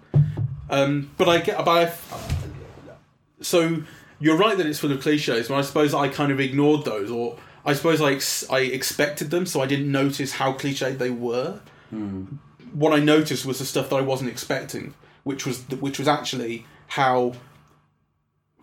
[0.68, 1.92] Um, but I get, but I,
[3.40, 3.82] so
[4.18, 7.10] you're right that it's full of cliches, but I suppose I kind of ignored those,
[7.10, 11.10] or I suppose I ex- I expected them, so I didn't notice how cliched they
[11.10, 11.60] were.
[12.72, 16.66] What I noticed was the stuff that I wasn't expecting, which was which was actually
[16.88, 17.34] how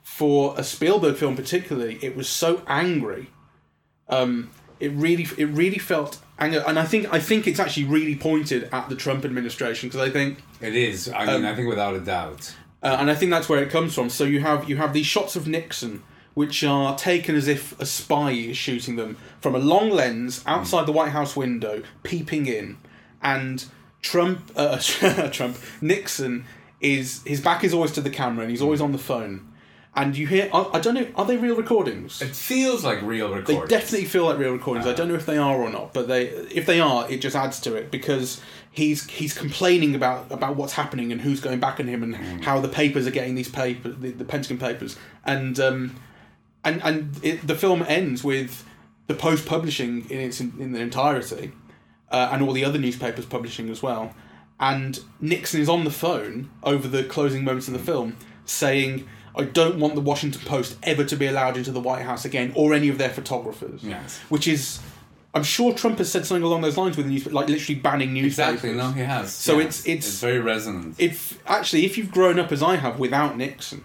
[0.03, 3.27] for a Spielberg film particularly, it was so angry.
[4.09, 8.15] Um, it really, it really felt anger, and I think, I think it's actually really
[8.15, 11.09] pointed at the Trump administration because I think, it is.
[11.09, 12.53] I Um, mean I think without a doubt.
[12.81, 14.09] uh, and I think that's where it comes from.
[14.09, 17.85] So you have you have these shots of Nixon, which are taken as if a
[17.85, 22.77] spy is shooting them from a long lens outside the White House window, peeping in,
[23.21, 23.63] and
[24.01, 24.77] Trump, uh,
[25.31, 26.43] Trump, Nixon
[26.81, 29.47] is his back is always to the camera and he's always on the phone,
[29.95, 32.21] and you hear I, I don't know are they real recordings?
[32.21, 34.87] it feels like real recordings They definitely feel like real recordings.
[34.87, 37.35] I don't know if they are or not, but they if they are, it just
[37.35, 41.79] adds to it because he's he's complaining about about what's happening and who's going back
[41.79, 45.59] on him and how the papers are getting these papers, the, the Pentagon papers, and
[45.59, 45.95] um,
[46.63, 48.65] and and it, the film ends with
[49.07, 51.51] the Post publishing in its in their entirety,
[52.11, 54.15] uh, and all the other newspapers publishing as well.
[54.59, 59.43] And Nixon is on the phone over the closing moments of the film, saying, "I
[59.43, 62.73] don't want the Washington Post ever to be allowed into the White House again, or
[62.73, 64.19] any of their photographers." Yes.
[64.29, 64.79] Which is
[65.35, 68.13] I'm sure Trump has said something along those lines with the news, like literally banning
[68.13, 68.25] news.
[68.33, 68.71] Exactly.
[68.73, 69.33] No, he has.
[69.33, 69.61] So Yeah.
[69.61, 70.93] it's- it's- it's very resonant.
[70.99, 73.83] If actually, if you've grown up as I have without Nixon,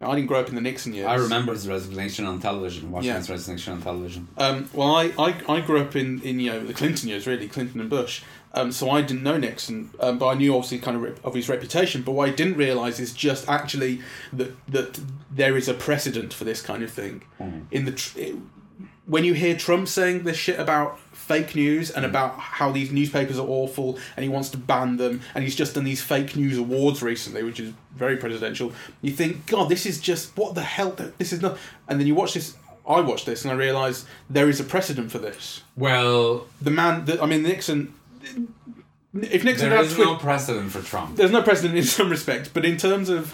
[0.00, 1.06] I didn't grow up in the Nixon years.
[1.06, 2.90] I remember his resignation on television.
[2.90, 3.18] Watching Yeah.
[3.18, 4.28] his resignation on television.
[4.36, 7.48] Um, well, I, I, I grew up in, in you know the Clinton years, really
[7.48, 8.22] Clinton and Bush.
[8.52, 11.48] Um, so I didn't know Nixon, um, but I knew obviously kind of of his
[11.48, 12.02] reputation.
[12.02, 14.00] But what I didn't realize is just actually
[14.32, 17.22] that that there is a precedent for this kind of thing.
[17.70, 18.36] In the tr- it,
[19.06, 23.38] when you hear Trump saying this shit about fake news and about how these newspapers
[23.38, 26.58] are awful and he wants to ban them and he's just done these fake news
[26.58, 28.72] awards recently which is very presidential.
[29.02, 30.90] You think god this is just what the hell?
[31.18, 31.56] This is not
[31.88, 32.56] and then you watch this
[32.86, 35.62] i watched this and i realized there is a precedent for this.
[35.76, 37.94] Well, the man that i mean nixon
[39.14, 41.16] if nixon there had twi- no precedent for Trump.
[41.16, 43.32] there's no precedent in some respects, but in terms of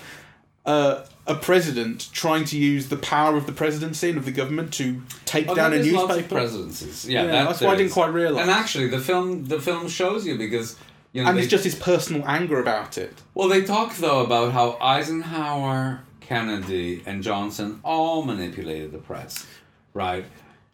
[0.67, 4.73] uh, a president trying to use the power of the presidency and of the government
[4.75, 7.09] to take Oh, down a there's lots of newspaper, presidencies.
[7.09, 8.43] Yeah, Yeah, that that's why I didn't quite realise.
[8.43, 10.77] And actually, the film the film shows you because
[11.13, 13.13] you know and they, it's just his personal anger about it.
[13.35, 19.47] well they talk though about how Eisenhower, Kennedy, and Johnson all manipulated the press,
[19.95, 20.25] right?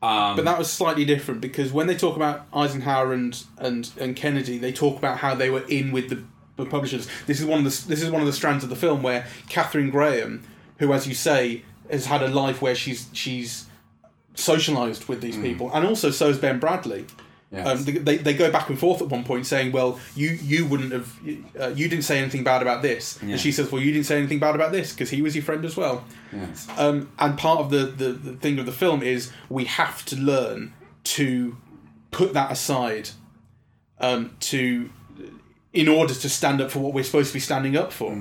[0.02, 4.14] Um, But that was slightly different because when they talk about Eisenhower and and, and
[4.14, 6.22] Kennedy, they talk about how they were in with the,
[6.56, 7.08] the publishers.
[7.26, 9.26] This is one of the this is one of the strands of the film where
[9.48, 10.42] Katharine Graham,
[10.78, 13.66] who, as you say, has had a life where she's she's
[14.34, 17.08] socialized with these people, and also so has Ben Bradlee.
[17.52, 17.66] Yes.
[17.66, 20.66] Um, they, they, they go back and forth at one point saying, "Well, you you
[20.66, 21.16] wouldn't have
[21.58, 23.32] uh, you didn't say anything bad about this," Yeah.
[23.32, 25.44] and she says, "Well, you didn't say anything bad about this because he was your
[25.44, 26.66] friend as well." yes.
[26.76, 30.16] Um, and part of the, the, the thing of the film is we have to
[30.16, 31.56] learn to
[32.10, 33.10] put that aside
[34.00, 34.90] um, to
[35.76, 38.12] in order to stand up for what we're supposed to be standing up for.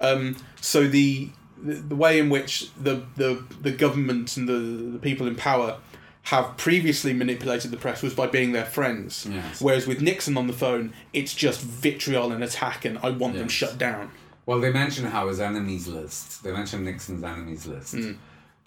[0.00, 1.28] Um, so the,
[1.62, 4.58] the the way in which the the, the government and the,
[4.92, 5.76] the people in power
[6.24, 9.26] have previously manipulated the press was by being their friends.
[9.30, 9.60] Yes.
[9.60, 13.48] Whereas with Nixon on the phone, it's just vitriol and attack, and I want them
[13.48, 14.10] shut down.
[14.46, 16.42] Well, they mention how his enemies list.
[16.42, 17.94] They mention Nixon's enemies list.
[17.94, 18.12] Hmm.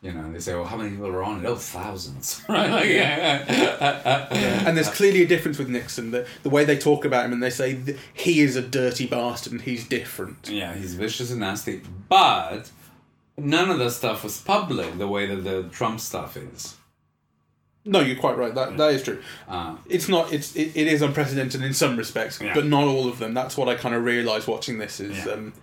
[0.03, 2.43] You know, they say, "Well, how many people are on it?" Oh, thousands.
[2.49, 2.69] right?
[2.69, 4.67] Like, yeah, yeah.
[4.67, 6.11] And there's clearly a difference with Nixon.
[6.11, 7.79] The, the way they talk about him and they say
[8.13, 10.49] he is a dirty bastard and he's different.
[10.49, 12.69] Yeah, he's vicious and nasty, but
[13.37, 16.75] none of the stuff was public the way that the Trump stuff is.
[17.85, 18.53] No, you're quite right.
[18.53, 19.21] That that is true.
[19.47, 20.31] Uh, It's not.
[20.33, 22.53] It's it, it is unprecedented in some respects, Yeah.
[22.53, 23.33] but not all of them.
[23.33, 24.99] That's what I kind of realised watching this.
[24.99, 25.31] Is Yeah.
[25.33, 25.53] um,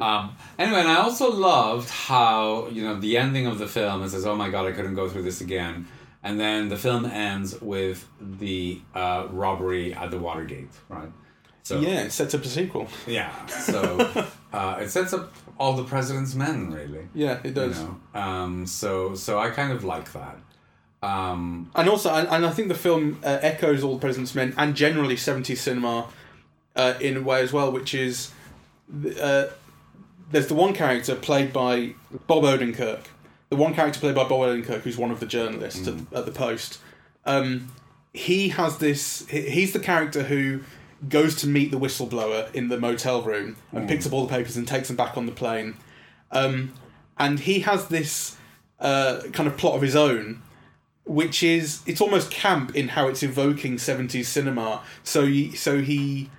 [0.00, 4.02] um, anyway, and I also loved how you know the ending of the film.
[4.02, 5.86] It says, "Oh my god, I couldn't go through this again,"
[6.22, 11.08] and then the film ends with the uh, robbery at the Watergate, right?
[11.62, 12.88] So yeah, it sets up a sequel.
[13.06, 13.30] yeah.
[13.46, 13.98] So
[14.52, 17.08] uh, it sets up all the president's men, really.
[17.14, 17.80] Yeah, it You does.
[17.80, 20.36] know, um, so so I kind of like that.
[21.02, 24.54] Um, And also, and, and I think the film uh, echoes all the President's Men
[24.56, 26.06] and generally 70s cinema
[26.76, 28.30] uh, in a way as well, which is
[29.20, 29.44] uh,
[30.30, 31.94] there's the one character played by
[32.26, 33.04] Bob Odenkirk,
[33.50, 36.32] the one character played by Bob Odenkirk, who's one of the journalists at, at the
[36.32, 36.78] Post.
[37.24, 37.72] Um,
[38.12, 39.26] he has this.
[39.28, 40.60] He's the character who
[41.08, 44.56] goes to meet the whistleblower in the motel room and picks up all the papers
[44.56, 45.76] and takes them back on the plane.
[46.30, 46.72] Um,
[47.18, 48.36] and he has this
[48.80, 50.42] uh, kind of plot of his own
[51.06, 56.30] which is it's almost camp in how it's evoking 70s cinema so he, so he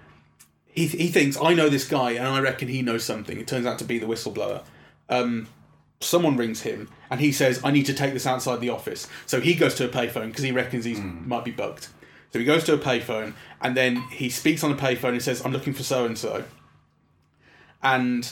[0.75, 3.65] he he thinks I know this guy and I reckon he knows something it turns
[3.65, 4.63] out to be the whistleblower
[5.09, 5.47] um
[6.01, 9.39] someone rings him and he says I need to take this outside the office so
[9.39, 11.87] he goes to a payphone because he reckons he might be bugged
[12.31, 15.43] so he goes to a payphone and then he speaks on a payphone and says
[15.45, 16.43] I'm looking for so and so
[17.81, 18.31] and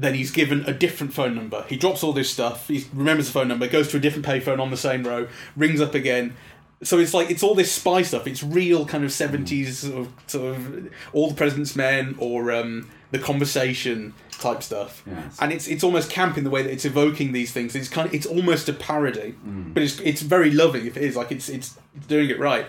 [0.00, 1.64] then he's given a different phone number.
[1.68, 2.68] He drops all this stuff.
[2.68, 5.80] He remembers the phone number, goes to a different payphone on the same row, rings
[5.80, 6.36] up again.
[6.82, 8.26] So it's like it's all this spy stuff.
[8.26, 12.88] It's real kind of seventies sort of, sort of all the President's Men or um,
[13.10, 15.02] the Conversation type stuff.
[15.06, 15.36] Yes.
[15.40, 17.74] And it's it's almost camp in the way that it's evoking these things.
[17.76, 19.34] It's kind of it's almost a parody,
[19.74, 21.76] but it's it's very loving if it is like it's it's
[22.08, 22.66] doing it right.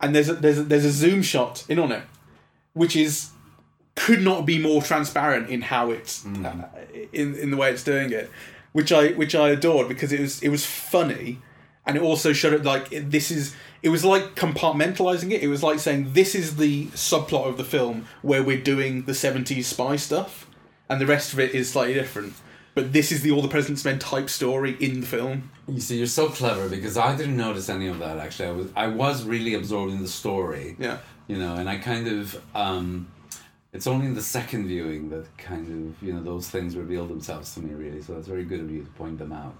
[0.00, 2.02] And there's a, there's a, there's a zoom shot in on it,
[2.74, 3.30] which is
[3.94, 6.68] could not be more transparent in how it's uh,
[7.12, 8.30] in in the way it's doing it,
[8.72, 11.40] which I which I adored because it was it was funny,
[11.86, 15.42] and it also showed it like it, this is it was like compartmentalizing it.
[15.42, 19.12] It was like saying this is the subplot of the film where we're doing the
[19.12, 20.48] '70s spy stuff,
[20.88, 22.34] and the rest of it is slightly different.
[22.74, 25.50] But this is the All the President's Men type story in the film.
[25.68, 28.18] you see, you're so clever because I didn't notice any of that.
[28.18, 30.76] Actually, I was I was really absorbed in the story.
[30.78, 30.98] Yeah.
[31.28, 33.08] You know, and I kind of um,
[33.72, 37.54] it's only in the second viewing that kind of you know those things reveal themselves
[37.54, 38.02] to me really.
[38.02, 39.56] So it's very good of you to point them out.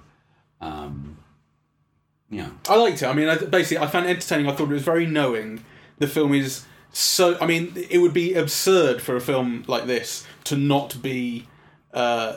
[0.60, 1.18] Um,
[2.30, 2.48] Yeah.
[2.68, 3.06] I liked it.
[3.06, 4.48] I mean, I, basically, I found it entertaining.
[4.48, 5.64] I thought it was very knowing.
[5.98, 7.38] The film is so.
[7.40, 11.46] I mean, it would be absurd for a film like this to not be.
[11.92, 12.36] Uh,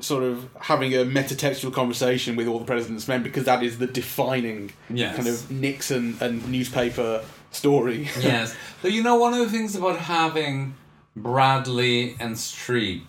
[0.00, 3.86] sort of having a metatextual conversation with all the president's men because that is the
[3.86, 5.14] defining Yes.
[5.14, 8.08] kind of Nixon and newspaper story.
[8.20, 8.56] yes.
[8.82, 10.74] So you know, one of the things about having
[11.16, 13.08] Bradlee and Streep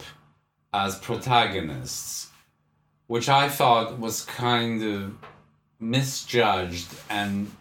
[0.76, 2.30] as protagonists,
[3.08, 5.16] which I thought was kind of
[5.80, 7.52] misjudged and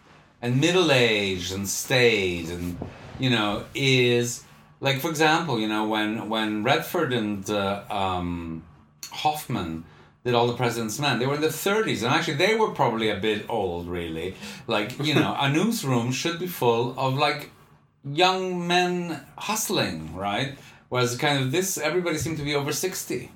[0.41, 2.77] and middle aged and staid and
[3.19, 4.43] you know is
[4.79, 8.63] like for example you know when when Redford and uh, um,
[9.11, 9.85] Hoffman
[10.23, 13.09] did all the president's men they were in their 30s and actually they were probably
[13.09, 14.35] a bit old really
[14.67, 17.51] like you know a newsroom should be full of like
[18.03, 20.57] young men hustling right
[20.89, 23.31] whereas kind of this everybody seemed to be over 60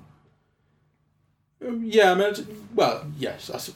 [1.68, 2.34] Um, yeah, I mean,
[2.74, 3.70] well, yes, that's.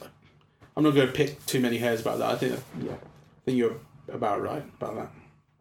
[0.76, 2.30] I'm not going to pick too many hairs about that.
[2.30, 3.76] I think, yeah, I think you're
[4.08, 5.10] about right about that.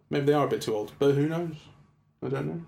[0.09, 1.55] Maybe they are a bit too old, but who knows?
[2.23, 2.61] I don't know.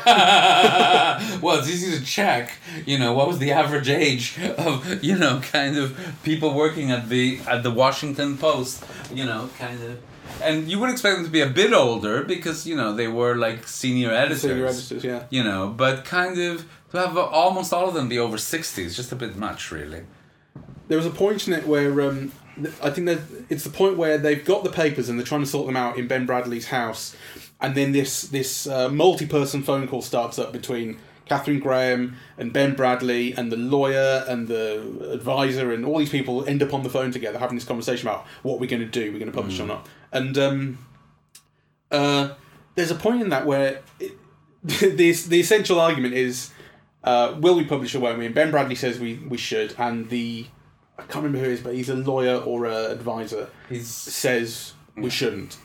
[0.06, 2.52] well, it's easy to check.
[2.86, 7.08] You know, what was the average age of you know kind of people working at
[7.08, 8.84] the at the Washington Post?
[9.12, 9.98] You know, kind of,
[10.42, 13.34] and you would expect them to be a bit older because you know they were
[13.34, 14.42] like senior editors.
[14.42, 15.24] Senior editors, yeah.
[15.28, 18.96] You know, but kind of to have almost all of them be over sixty is
[18.96, 20.04] just a bit much, really.
[20.90, 22.32] There was a point in it where um,
[22.82, 23.08] I think
[23.48, 25.96] it's the point where they've got the papers and they're trying to sort them out
[25.96, 27.14] in Ben Bradlee's house,
[27.60, 32.74] and then this this uh, multi-person phone call starts up between Katharine Graham and Ben
[32.74, 36.90] Bradlee and the lawyer and the advisor and all these people end up on the
[36.90, 39.60] phone together having this conversation about what we're going to do, we're going to publish
[39.60, 40.78] or not, and um,
[41.92, 42.30] uh,
[42.74, 44.18] there's a point in that where it,
[44.64, 46.50] the the essential argument is.
[47.02, 48.26] Uh, will we publish or won't we?
[48.26, 50.44] And Ben Bradlee says we, we should, and the
[51.00, 54.74] I can't remember who he is, but he's a lawyer or a advisor He's says
[54.96, 55.56] we shouldn't,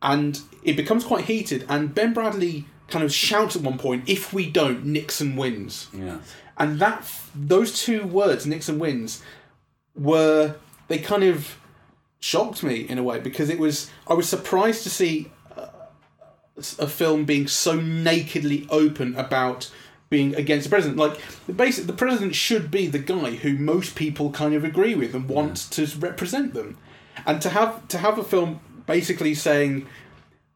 [0.00, 1.64] and it becomes quite heated.
[1.68, 6.18] And Ben Bradlee kind of shouts at one point, "If we don't, Nixon wins." yeah.
[6.56, 9.22] And that those two words, Nixon wins,
[9.94, 10.56] were
[10.88, 11.56] they kind of
[12.20, 15.68] shocked me in a way because it was I was surprised to see uh,
[16.78, 19.70] a film being so nakedly open about
[20.10, 20.98] being against the president.
[20.98, 24.94] Like the basic, the president should be the guy who most people kind of agree
[24.94, 26.76] with and want to represent them,
[27.24, 29.86] and to have to have a film basically saying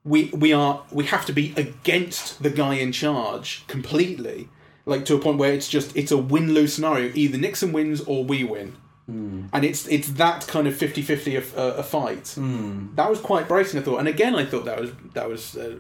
[0.05, 4.49] we we are we have to be against the guy in charge completely
[4.87, 7.11] like to a point where it's just it's a win-lose scenario.
[7.15, 8.77] Either nixon wins or we win.
[9.07, 9.47] Hmm.
[9.53, 12.95] And it's it's that kind of 50-50 a, a, a fight hmm.
[12.95, 13.99] that was quite bracing i thought.
[13.99, 15.77] And again i thought that was that was uh,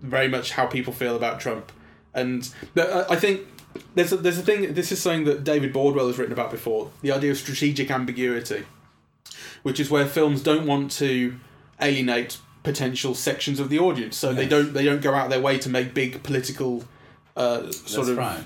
[0.00, 1.72] very much how people feel about trump
[2.16, 3.42] and but, uh, i think
[3.94, 6.90] there's a, there's a thing this is something that david bordwell has written about before
[7.02, 8.64] the idea of strategic ambiguity
[9.62, 11.36] which is where films don't want to
[11.80, 15.40] alienate potential sections of the audience, so they don't they don't go out of their
[15.40, 16.84] way to make big political
[17.36, 18.44] uh, sort That's of right.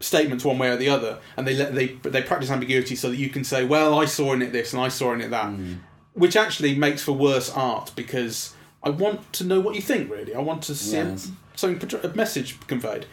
[0.00, 3.16] statements one way or the other, and they let they they practice ambiguity so that
[3.16, 5.46] you can say, well, I saw in it this and I saw in it that,
[5.52, 5.78] Mm.
[6.14, 10.10] which actually makes for worse art because I want to know what you think.
[10.10, 11.30] Really, I want to see Yes.
[11.54, 13.06] Something a message conveyed,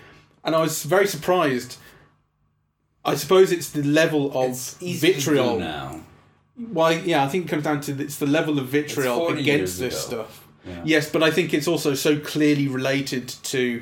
[0.43, 1.77] and I was very surprised.
[3.05, 6.01] I suppose it's the level of It's easy to do vitriol now.
[6.57, 10.05] well, yeah, I think it comes down to it's the level of vitriol against this
[10.07, 10.23] ago.
[10.23, 10.47] stuff.
[10.67, 10.81] Yeah.
[10.83, 13.81] Yes, but I think it's also so clearly related to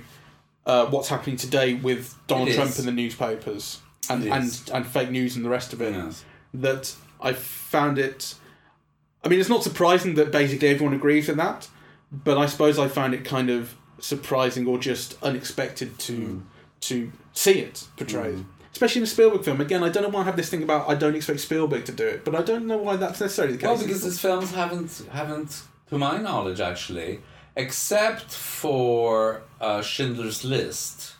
[0.65, 3.79] uh, what's happening today with Donald Trump and the newspapers
[4.09, 5.93] and, and and fake news and the rest of it.
[5.93, 6.23] Yes.
[6.53, 8.35] That I found it.
[9.23, 11.67] I mean, it's not surprising that basically everyone agrees with that,
[12.11, 16.39] but I suppose I found it kind of surprising or just unexpected to Hmm.
[16.81, 18.45] to see it portrayed.
[18.71, 19.59] Especially in a Spielberg film.
[19.59, 21.91] Again, I don't know why I have this thing about I don't expect Spielberg to
[21.91, 23.67] do it, but I don't know why that's necessarily the case.
[23.67, 27.21] Well, because his films haven't haven't, to my knowledge, actually,
[27.55, 31.13] except for uh, Schindler's List.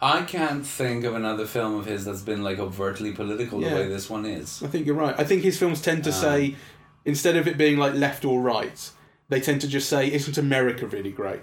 [0.00, 3.70] I can't think of another film of his that's been like overtly political Yeah.
[3.70, 4.62] the way this one is.
[4.62, 5.14] I think you're right.
[5.18, 6.12] I think his films tend to Ah.
[6.12, 6.56] say,
[7.04, 8.90] instead of it being like left or right,
[9.28, 11.40] they tend to just say, "Isn't America really great?"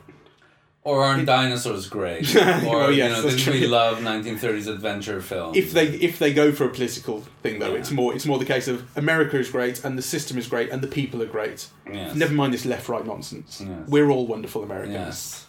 [0.83, 2.33] Or aren't dinosaurs great?
[2.33, 5.55] Well, oh, Or yes, you know, didn't we love 1930s adventure films?
[5.55, 7.79] If they if they go for a political thing though, Yeah.
[7.79, 10.69] it's more it's more the case of America is great and the system is great
[10.71, 11.67] and the people are great.
[11.85, 12.15] yes.
[12.15, 13.61] Never mind this left right nonsense.
[13.63, 13.87] Yes.
[13.87, 14.93] We're all wonderful Americans.
[14.95, 15.45] Yes.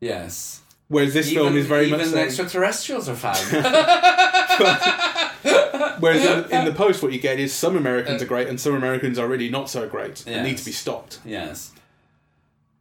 [0.00, 0.60] Yes.
[0.88, 3.36] Whereas this film is very even much saying, extraterrestrials are fab.
[6.00, 8.60] whereas in, in the post what you get is some Americans uh, are great and
[8.60, 11.20] some Americans are really not so great and need to be stopped.
[11.24, 11.72] yes.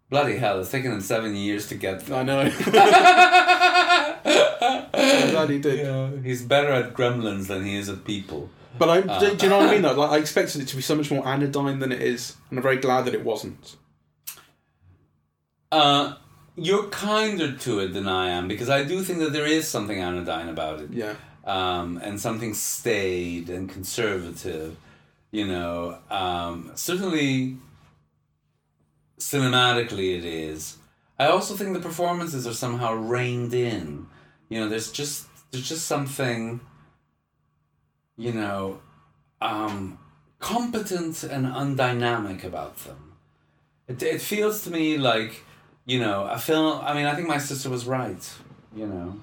[0.10, 0.60] Bloody hell!
[0.60, 2.12] It's taken them seven years to get.
[2.12, 2.41] I know.
[4.93, 5.80] I'm glad he did.
[5.80, 8.49] Yeah, he's better at gremlins than he is at people.
[8.78, 9.82] But I, do, do you know what I mean?
[9.82, 12.60] Though, like I expected it to be so much more anodyne than it is, and
[12.60, 13.76] I'm very glad that it wasn't.
[15.72, 16.14] Uh,
[16.56, 19.99] you're kinder to it than I am because I do think that there is something
[19.99, 20.91] anodyne about it.
[20.91, 24.78] Yeah, um, and something staid and conservative.
[25.32, 27.58] You know, um, certainly
[29.20, 30.78] cinematically it is.
[31.18, 34.07] I also think the performances are somehow reined in.
[34.49, 36.61] You know, there's just there's just something.
[38.18, 38.80] You know,
[39.41, 39.99] um,
[40.39, 43.13] competent and undynamic about them.
[43.88, 45.43] It it feels to me like,
[45.86, 46.82] you know, a film.
[46.82, 48.34] I mean, I think my sister was right.
[48.76, 49.20] You know,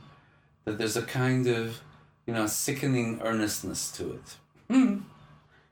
[0.64, 1.82] that there's a kind of
[2.26, 4.36] you know, sickening earnestness to it.
[4.70, 4.99] Hmm.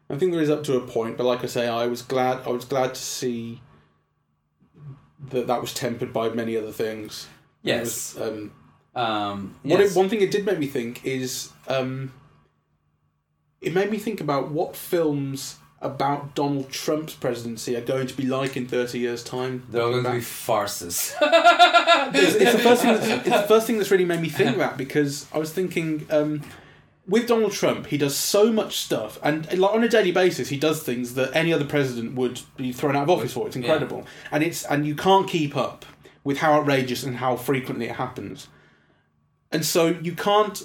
[0.09, 2.47] I think there is up to a point, but like I say, I was glad.
[2.47, 3.61] I was glad to see
[5.29, 7.29] that that was tempered by many other things.
[7.63, 8.15] Yes.
[8.15, 8.53] Was, um,
[8.95, 9.93] um, what yes.
[9.93, 12.13] it, one thing it did make me think is um,
[13.61, 18.25] it made me think about what films about Donald Trump's presidency are going to be
[18.25, 19.67] like in thirty years' time.
[19.71, 21.15] They're going to be farces.
[21.21, 22.95] it's, it's the first thing.
[22.95, 26.07] That's, it's the first thing that's really made me think that because I was thinking
[26.11, 26.43] um,
[27.11, 30.57] with Donald Trump, he does so much stuff, and like on a daily basis, he
[30.57, 33.47] does things that any other president would be thrown out of office for.
[33.47, 35.85] It's incredible, and it's and you can't keep up
[36.25, 38.49] with how outrageous and how frequently it happens,
[39.53, 40.65] and so you can't.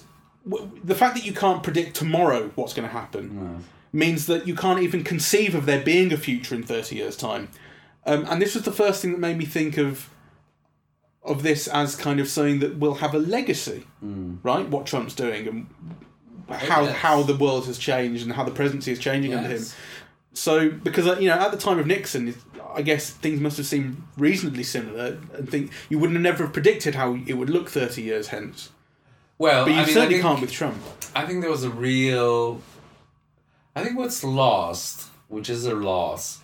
[0.50, 3.24] w- The fact that you can't predict tomorrow what's going to happen
[3.91, 7.50] means that you can't even conceive of there being a future in 30 years' time.
[8.06, 10.10] Um, and this was the first thing that made me think of
[11.24, 13.88] of this as kind of something that will have a legacy,
[14.43, 14.70] right?
[14.70, 15.66] What Trump's doing and
[16.50, 16.96] how Yes.
[16.98, 19.64] how the world has changed and how the presidency is changing under him.
[20.34, 22.36] So because uh, you know at the time of Nixon,
[22.74, 26.54] I guess things must have seemed reasonably similar, and think you wouldn't have never have
[26.54, 28.70] predicted how it would look 30 years hence.
[29.38, 30.78] Well, But you I mean, certainly think, can't with Trump.
[31.16, 32.62] I think there was a real.
[33.76, 36.39] I think what's lost, which is a loss,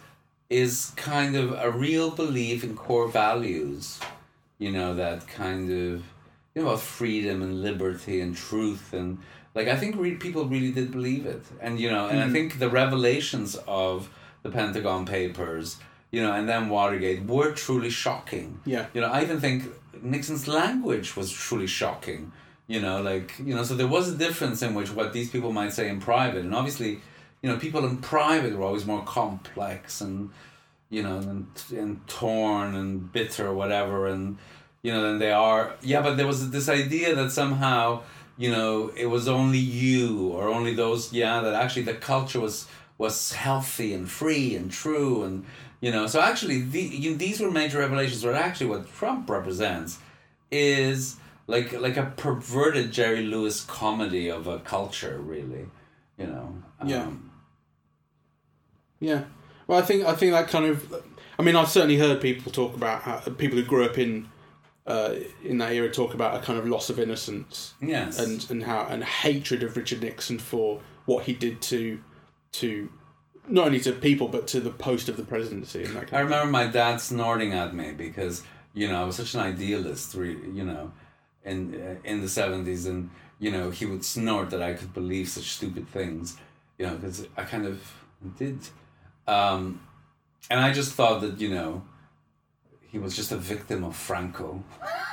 [0.50, 4.00] is kind of a real belief in core values.
[4.58, 6.04] You know that kind of,
[6.54, 9.18] you know, about freedom and liberty and truth and
[9.54, 12.34] like I think re- people really did believe it, and you know, and I hmm.
[12.34, 14.10] think the revelations of
[14.44, 15.78] the Pentagon Papers,
[16.12, 18.60] you know, and then Watergate were truly shocking.
[18.66, 18.88] Yeah.
[18.94, 19.66] You know, I even think
[20.02, 22.32] Nixon's language was truly shocking.
[22.68, 25.52] You know, like you know, so there was a difference in which what these people
[25.52, 27.02] might say in private, and obviously,
[27.42, 30.30] you know, people in private were always more complex and
[30.90, 34.38] you know, and and torn and bitter or whatever, and
[34.84, 35.76] you know, than they are.
[35.82, 38.04] Yeah, but there was this idea that somehow,
[38.42, 41.14] you know, it was only you or only those.
[41.14, 42.68] Yeah, that actually the culture was
[42.98, 45.46] was healthy and free and true and
[45.80, 46.08] you know.
[46.08, 48.24] So actually, the, you, these were major revelations.
[48.24, 50.00] But actually, what Trump represents
[50.50, 55.68] is like like a perverted Jerry Lewis comedy of a culture, really.
[56.18, 56.64] You know.
[56.84, 57.04] Yeah.
[57.04, 57.32] Um,
[59.00, 59.24] Yeah.
[59.68, 61.04] Well, I think I think that kind of.
[61.38, 64.30] I mean, I've certainly heard people talk about how, people who grew up in
[64.88, 68.20] uh, in that era talk about a kind of loss of innocence yes.
[68.20, 72.02] and and how and hatred of Richard Nixon for what he did to
[72.54, 72.92] to
[73.48, 76.24] not only to people but to the post of the presidency and that I kind
[76.24, 80.14] of remember my dad snorting at me because you know I was such an idealist,
[80.16, 80.92] you know,
[81.44, 83.10] in uh, in the seventies, and
[83.40, 86.38] you know he would snort that I could believe such stupid things,
[86.78, 87.94] you know, because I kind of
[88.38, 88.60] did,
[89.28, 89.82] um,
[90.50, 91.84] and I just thought that you know
[92.92, 94.64] he was just a victim of Franco,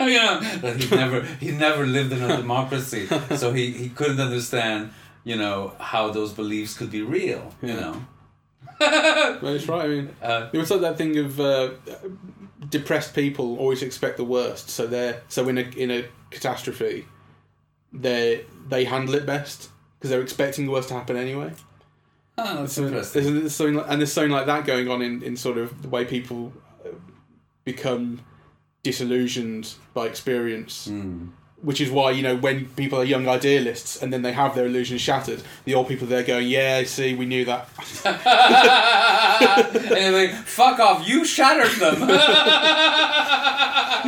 [0.00, 3.06] you know, that he never he never lived in a democracy,
[3.36, 4.90] so he he couldn't understand
[5.24, 7.94] you know how those beliefs could be real, you know.
[8.80, 9.84] Well, that's right.
[9.84, 11.70] I mean, Uh, there was like that thing of uh,
[12.68, 14.70] depressed people always expect the worst.
[14.70, 17.06] So they're so in a in a catastrophe,
[17.92, 21.52] they they handle it best because they're expecting the worst to happen anyway.
[22.36, 23.22] oh, that's So interesting.
[23.24, 25.82] There's, there's something like, and there's something like that going on in, in sort of
[25.82, 26.52] the way people
[27.72, 28.20] become
[28.82, 30.88] disillusioned by experience.
[30.88, 31.30] Mm.
[31.60, 34.66] Which is why you know when people are young idealists and then they have their
[34.66, 37.68] illusions shattered, the old people there going, "Yeah, see, we knew that."
[39.74, 42.08] and they're like, fuck off, you shattered them.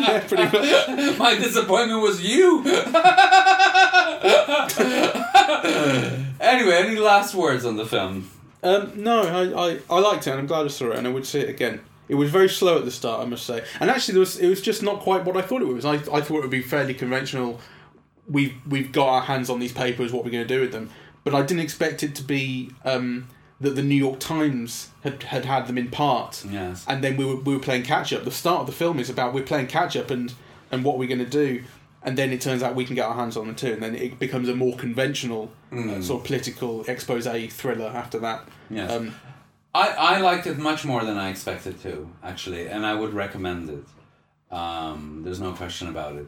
[0.00, 1.18] yeah, pretty much.
[1.24, 2.62] My disappointment was you.
[6.40, 8.30] anyway, any last words on the film?
[8.62, 11.10] Um, no, I, I, I liked it and I'm glad I saw it and I
[11.10, 11.80] would see it again.
[12.10, 14.48] It was very slow at the start, I must say, and actually there was it
[14.48, 15.84] was just not quite what I thought it was.
[15.84, 17.60] I, I thought it would be fairly conventional.
[18.28, 20.12] We've we've got our hands on these papers.
[20.12, 20.90] What we're going to do with them?
[21.24, 23.28] But I didn't expect it to be um,
[23.60, 26.84] that the New York Times had, had had them in part, Yes.
[26.88, 28.24] and then we were, we were playing catch up.
[28.24, 30.32] The start of the film is about we're playing catch up and
[30.72, 31.62] and what we're going to do.
[32.02, 33.94] and then it turns out we can get our hands on them too, and then
[33.94, 38.48] it becomes a more conventional uh, sort of political expose thriller after that.
[38.70, 38.90] Yes.
[38.90, 39.14] Um,
[39.74, 43.70] I, I liked it much more than I expected to, actually, and I would recommend
[43.70, 44.54] it.
[44.54, 46.26] Um, there's no question about it.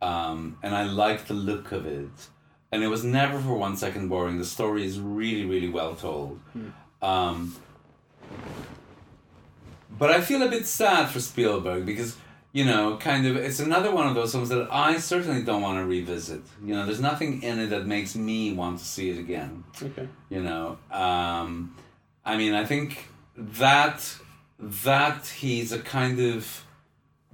[0.00, 2.28] Um, and I like the look of it.
[2.70, 4.38] And it was never for one second boring.
[4.38, 6.40] The story is really, really well told.
[7.02, 7.56] Um,
[9.98, 12.16] but I feel a bit sad for Spielberg because,
[12.52, 15.78] you know, kind of, it's another one of those films that I certainly don't want
[15.78, 16.42] to revisit.
[16.64, 20.08] You know, there's nothing in it that makes me want to see it again okay.
[20.28, 21.74] you know um,
[22.24, 24.16] i mean i think that
[24.58, 26.64] that he's a kind of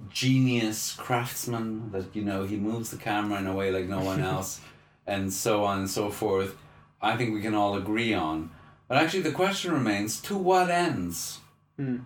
[0.09, 4.19] genius craftsman that you know he moves the camera in a way like no one
[4.33, 4.59] else
[5.05, 6.55] and so on and so forth
[7.01, 8.49] i think we can all agree on.
[8.87, 11.39] But actually the question remains to what ends?
[11.77, 12.01] You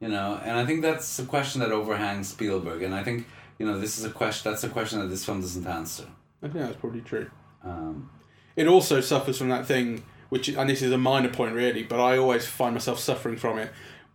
[0.00, 3.26] know and i think that's a question that overhangs spielberg and i think
[3.58, 6.06] you know this is a question that's a question that this film doesn't answer.
[6.42, 7.30] I think that's probably true.
[7.62, 8.10] um,
[8.56, 10.02] It also suffers from that thing,
[10.34, 13.56] which, and this is a minor point really, but I always find myself suffering from
[13.56, 13.70] it.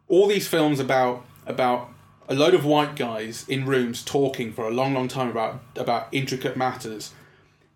[0.09, 1.91] All these films about about
[2.28, 6.09] a load of white guys in rooms talking for a long, long time about about
[6.11, 7.13] intricate matters.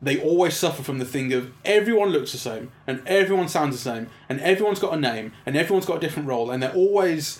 [0.01, 3.89] They always suffer from the thing of everyone looks the same and everyone sounds the
[3.89, 7.39] same and everyone's got a name and everyone's got a different role and they're always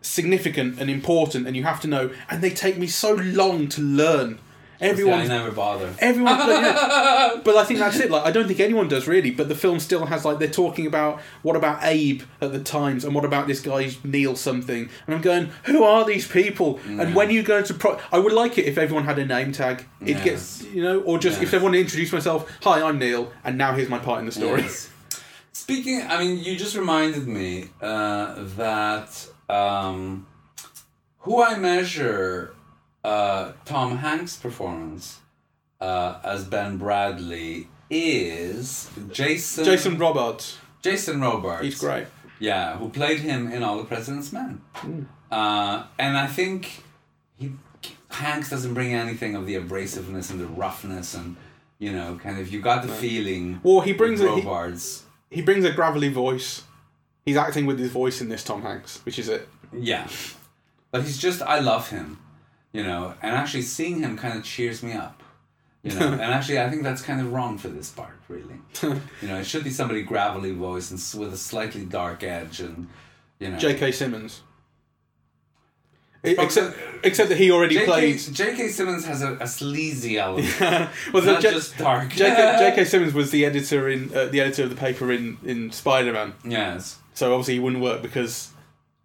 [0.00, 3.82] significant and important and you have to know and they take me so long to
[3.82, 4.38] learn.
[4.80, 7.40] Everyone's never bother Everyone, but, yeah.
[7.42, 8.10] but I think that's it.
[8.10, 9.30] Like, I don't think anyone does really.
[9.30, 13.04] But the film still has like they're talking about what about Abe at the Times,
[13.04, 16.78] and what about this guy Neil something, and I'm going, who are these people?
[16.86, 19.52] And when you go to pro, I would like it if everyone had a name
[19.52, 19.86] tag.
[20.00, 23.74] It gets you know, or just if everyone introduced myself, hi, I'm Neil, and now
[23.74, 24.62] here's my part in the story.
[24.62, 24.90] Yes.
[25.52, 30.26] Speaking, I mean, you just reminded me uh, that um,
[31.18, 32.54] who I measure
[33.04, 35.20] uh, Tom Hanks' performance
[35.80, 41.62] uh, as Ben Bradlee is Jason Jason Robards, Jason Robards.
[41.64, 42.06] he's great.
[42.40, 44.60] Yeah, who played him in All the President's Men.
[45.30, 46.82] Uh, and I think
[47.36, 47.52] he
[48.10, 51.36] Hanks doesn't bring anything of the abrasiveness and the roughness and
[51.80, 53.60] you know, kind of you got the feeling.
[53.62, 55.04] Well, he brings a- he- Robards.
[55.30, 56.62] He brings a gravelly voice.
[57.24, 59.46] He's acting with his voice in this Tom Hanks, which is it.
[59.72, 60.08] Yeah.
[60.90, 62.18] But he's just, I love him,
[62.72, 65.22] you know, and actually seeing him kind of cheers me up,
[65.82, 68.56] you know, and actually I think that's kind of wrong for this part, really.
[68.82, 72.88] you know, it should be somebody gravelly voice and with a slightly dark edge and,
[73.38, 73.58] you know.
[73.58, 73.92] J.K.
[73.92, 74.42] Simmons.
[76.24, 77.86] Except, except that he already J.K.
[77.86, 78.18] played.
[78.18, 78.68] J.K.
[78.68, 80.60] Simmons has a, a sleazy element.
[81.12, 82.10] well, not J- just dark.
[82.10, 82.56] J.K.
[82.58, 82.84] J.K.
[82.84, 86.34] Simmons was the editor in uh, the editor of the paper in in Spider Man.
[86.44, 86.98] yes.
[87.14, 88.50] So obviously he wouldn't work because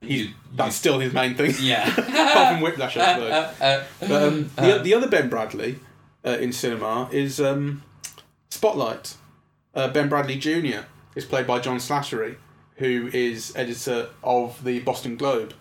[0.03, 1.53] he's that's still his main thing.
[1.59, 1.87] Yeah.
[1.97, 3.31] Apart from Whiplash, I suppose.
[3.31, 5.77] Uh, uh, But um, the, the other Ben Bradlee
[6.25, 7.83] uh, in cinema is um,
[8.49, 9.15] Spotlight.
[9.75, 10.85] Uh, ben Bradlee Jr.
[11.15, 12.35] is played by John Slattery,
[12.77, 15.53] who is editor of the Boston Globe.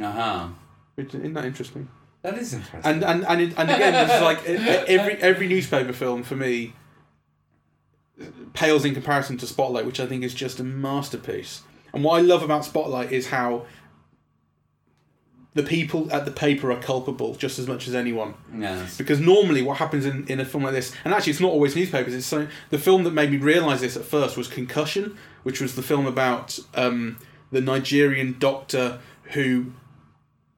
[0.00, 0.48] uh-huh.
[0.96, 1.88] Isn't that interesting?
[2.22, 2.80] That is interesting.
[2.84, 6.74] And and and, it- and again, this is like every every newspaper film for me
[8.52, 11.62] pales in comparison to Spotlight, which I think is just a masterpiece.
[11.94, 13.66] And what I love about Spotlight is how
[15.54, 18.34] the people at the paper are culpable just as much as anyone.
[18.56, 18.96] yes.
[18.96, 21.76] Because normally, what happens in, in a film like this, and actually, it's not always
[21.76, 22.14] newspapers.
[22.14, 25.74] It's so the film that made me realise this at first was Concussion, which was
[25.74, 27.18] the film about um,
[27.50, 29.00] the Nigerian doctor
[29.32, 29.72] who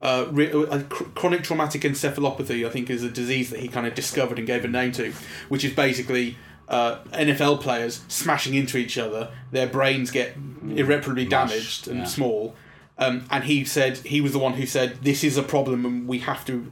[0.01, 2.65] uh, re- uh, chr- chronic traumatic encephalopathy.
[2.65, 5.11] I think is a disease that he kind of discovered and gave a name to,
[5.49, 6.37] which is basically.
[6.67, 10.35] Uh, NFL players smashing into each other, their brains get
[10.67, 12.05] irreparably damaged and yeah.
[12.05, 12.55] small.
[12.97, 16.07] Um, and he said he was the one who said this is a problem and
[16.07, 16.71] we have to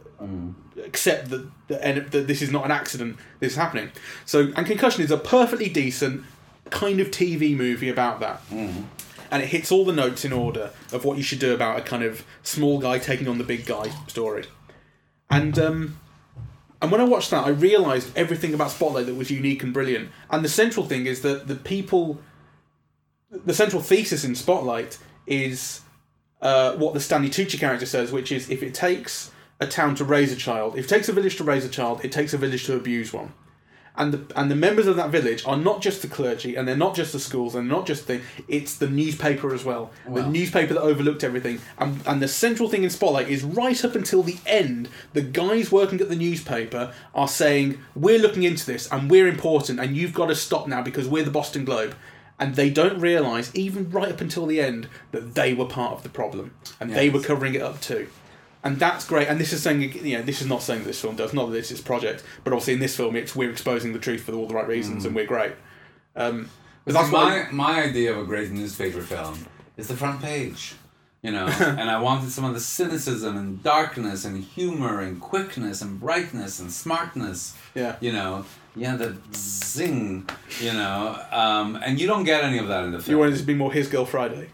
[0.83, 3.17] accept that, that, that this is not an accident.
[3.39, 3.91] This is happening.
[4.25, 6.23] So, and Concussion is a perfectly decent
[6.69, 8.41] kind of TV movie about that.
[9.31, 11.81] And it hits all the notes in order of what you should do about a
[11.81, 14.45] kind of small guy taking on the big guy story.
[15.29, 15.99] And um,
[16.83, 20.09] and when I watched that, I realised everything about Spotlight that was unique and brilliant.
[20.29, 22.19] And the central thing is that the people,
[23.31, 25.79] the central thesis in Spotlight is
[26.43, 30.03] uh, what the Stanley Tucci character says, which is if it takes a town to
[30.03, 32.37] raise a child, if it takes a village to raise a child, it takes a
[32.37, 33.33] village to abuse one.
[33.95, 36.75] And the, and the members of that village are not just the clergy, and they're
[36.75, 38.21] not just the schools, and not just the.
[38.47, 39.91] It's the newspaper as well.
[40.15, 41.61] the newspaper that overlooked everything.
[41.77, 45.71] And, and the central thing in Spotlight is right up until the end, the guys
[45.71, 50.13] working at the newspaper are saying, We're looking into this, and we're important, and you've
[50.13, 51.95] got to stop now because we're the Boston Globe.
[52.39, 56.03] And they don't realise, even right up until the end, that they were part of
[56.03, 56.53] the problem.
[56.79, 58.07] And they were covering it up too.
[58.63, 59.27] and that's great.
[59.27, 61.47] And this is saying, you know, this is not saying that this film does, not
[61.47, 64.33] that this is project, but obviously in this film, it's we're exposing the truth for
[64.33, 65.53] all the right reasons, and we're great.
[66.15, 66.49] Um,
[66.85, 69.45] But that's my my idea of a great newspaper film
[69.77, 70.75] is the front page.
[71.21, 71.45] You know,
[71.79, 76.59] and I wanted some of the cynicism and darkness and humor and quickness and brightness
[76.59, 77.55] and smartness.
[77.75, 77.95] Yeah.
[78.01, 78.45] You know,
[78.75, 80.27] yeah, the zing.
[80.61, 83.11] You know, um, and you don't get any of that in the film.
[83.11, 84.49] you wanted it to be more His Girl Friday.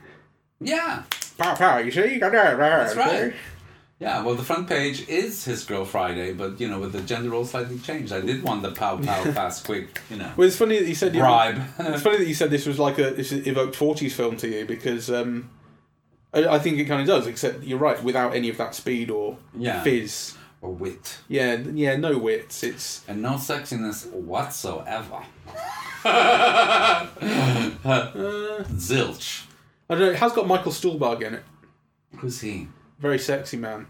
[0.59, 1.03] yeah,
[1.37, 2.57] Pow pow, you see, you got that.
[2.57, 3.33] That's right.
[3.99, 4.21] yeah.
[4.23, 7.45] Well, the front page is his girl Friday, but you know, with the gender role
[7.45, 8.11] slightly changed.
[8.11, 10.01] I did want the pow pow fast quick.
[10.09, 11.21] You know, Well, it's funny that you said you-
[11.79, 14.65] It's funny that you said this was like a this evoked forties film to you
[14.65, 15.49] because um,
[16.33, 17.25] I, I think it kind of does.
[17.25, 19.81] Except you're right, without any of that speed or Yeah.
[19.81, 20.35] fizz.
[20.61, 21.19] Or wit.
[21.27, 22.63] Yeah, yeah, no wits.
[22.63, 25.23] It's and no sexiness whatsoever.
[28.79, 29.45] Zilch.
[29.89, 30.11] I don't know.
[30.11, 31.43] It has got Michael Stuhlbarg in it.
[32.17, 32.67] Who's he?
[32.99, 33.87] Very sexy man.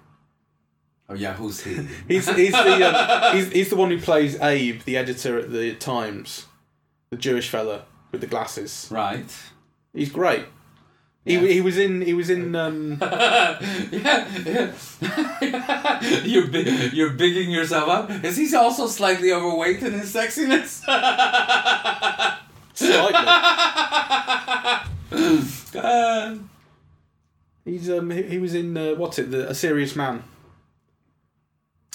[1.09, 1.74] Oh yeah, who's he?
[2.07, 5.74] He's he's the um, he's, he's the one who plays Abe, the editor at the
[5.74, 6.45] Times,
[7.09, 8.88] the Jewish fella with the glasses.
[8.91, 9.26] right.
[9.91, 10.45] He's great.
[11.30, 11.40] Yeah.
[11.42, 13.60] He, he was in he was in um, yeah.
[16.24, 18.10] you're big, you're bigging yourself up.
[18.24, 20.82] Is he also slightly overweight in his sexiness?
[22.74, 23.26] slightly.
[25.76, 26.36] Uh,
[27.66, 30.24] He's um he, he was in uh, what's it the A Serious Man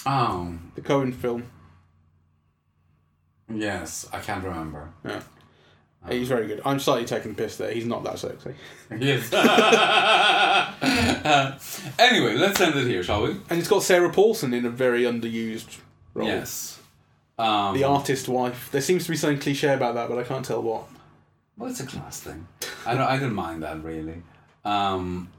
[0.06, 1.50] oh the Coen film.
[3.52, 4.90] yes, I can't remember.
[5.04, 5.22] Yeah.
[6.08, 6.60] He's very good.
[6.66, 7.72] I'm slightly taking the piss there.
[7.72, 8.54] He's not that sexy.
[8.98, 9.32] Yes.
[11.98, 13.30] anyway, let's end it here, shall we?
[13.48, 15.78] And it's got Sarah Paulson in a very underused
[16.12, 16.28] role.
[16.28, 16.78] Yes.
[17.38, 18.68] Um, The artist wife.
[18.70, 20.84] There seems to be something cliche about that, but I can't tell what.
[21.56, 22.46] Well, it's a class thing.
[22.84, 23.02] I don't.
[23.02, 24.22] I didn't mind that really.
[24.64, 25.30] Um,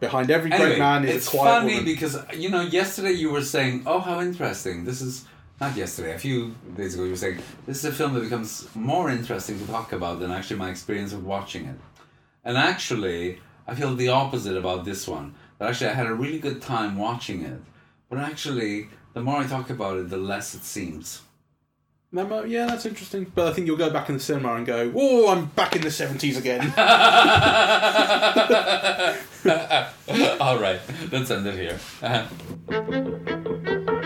[0.00, 1.84] Behind every anyway, great man is it's a quiet funny woman.
[1.84, 4.84] because you know yesterday you were saying, "Oh, how interesting!
[4.84, 5.24] This is
[5.60, 6.14] not yesterday.
[6.14, 9.58] A few days ago, you were saying this is a film that becomes more interesting
[9.58, 11.76] to talk about than actually my experience of watching it."
[12.44, 15.34] And actually, I feel the opposite about this one.
[15.58, 17.60] That actually, I had a really good time watching it,
[18.08, 21.22] but actually, the more I talk about it, the less it seems.
[22.10, 23.30] Yeah, that's interesting.
[23.34, 25.82] But I think you'll go back in the cinema and go, "Oh, I'm back in
[25.82, 26.72] the '70s again."
[30.40, 30.80] All right,
[31.12, 31.78] let's end it here.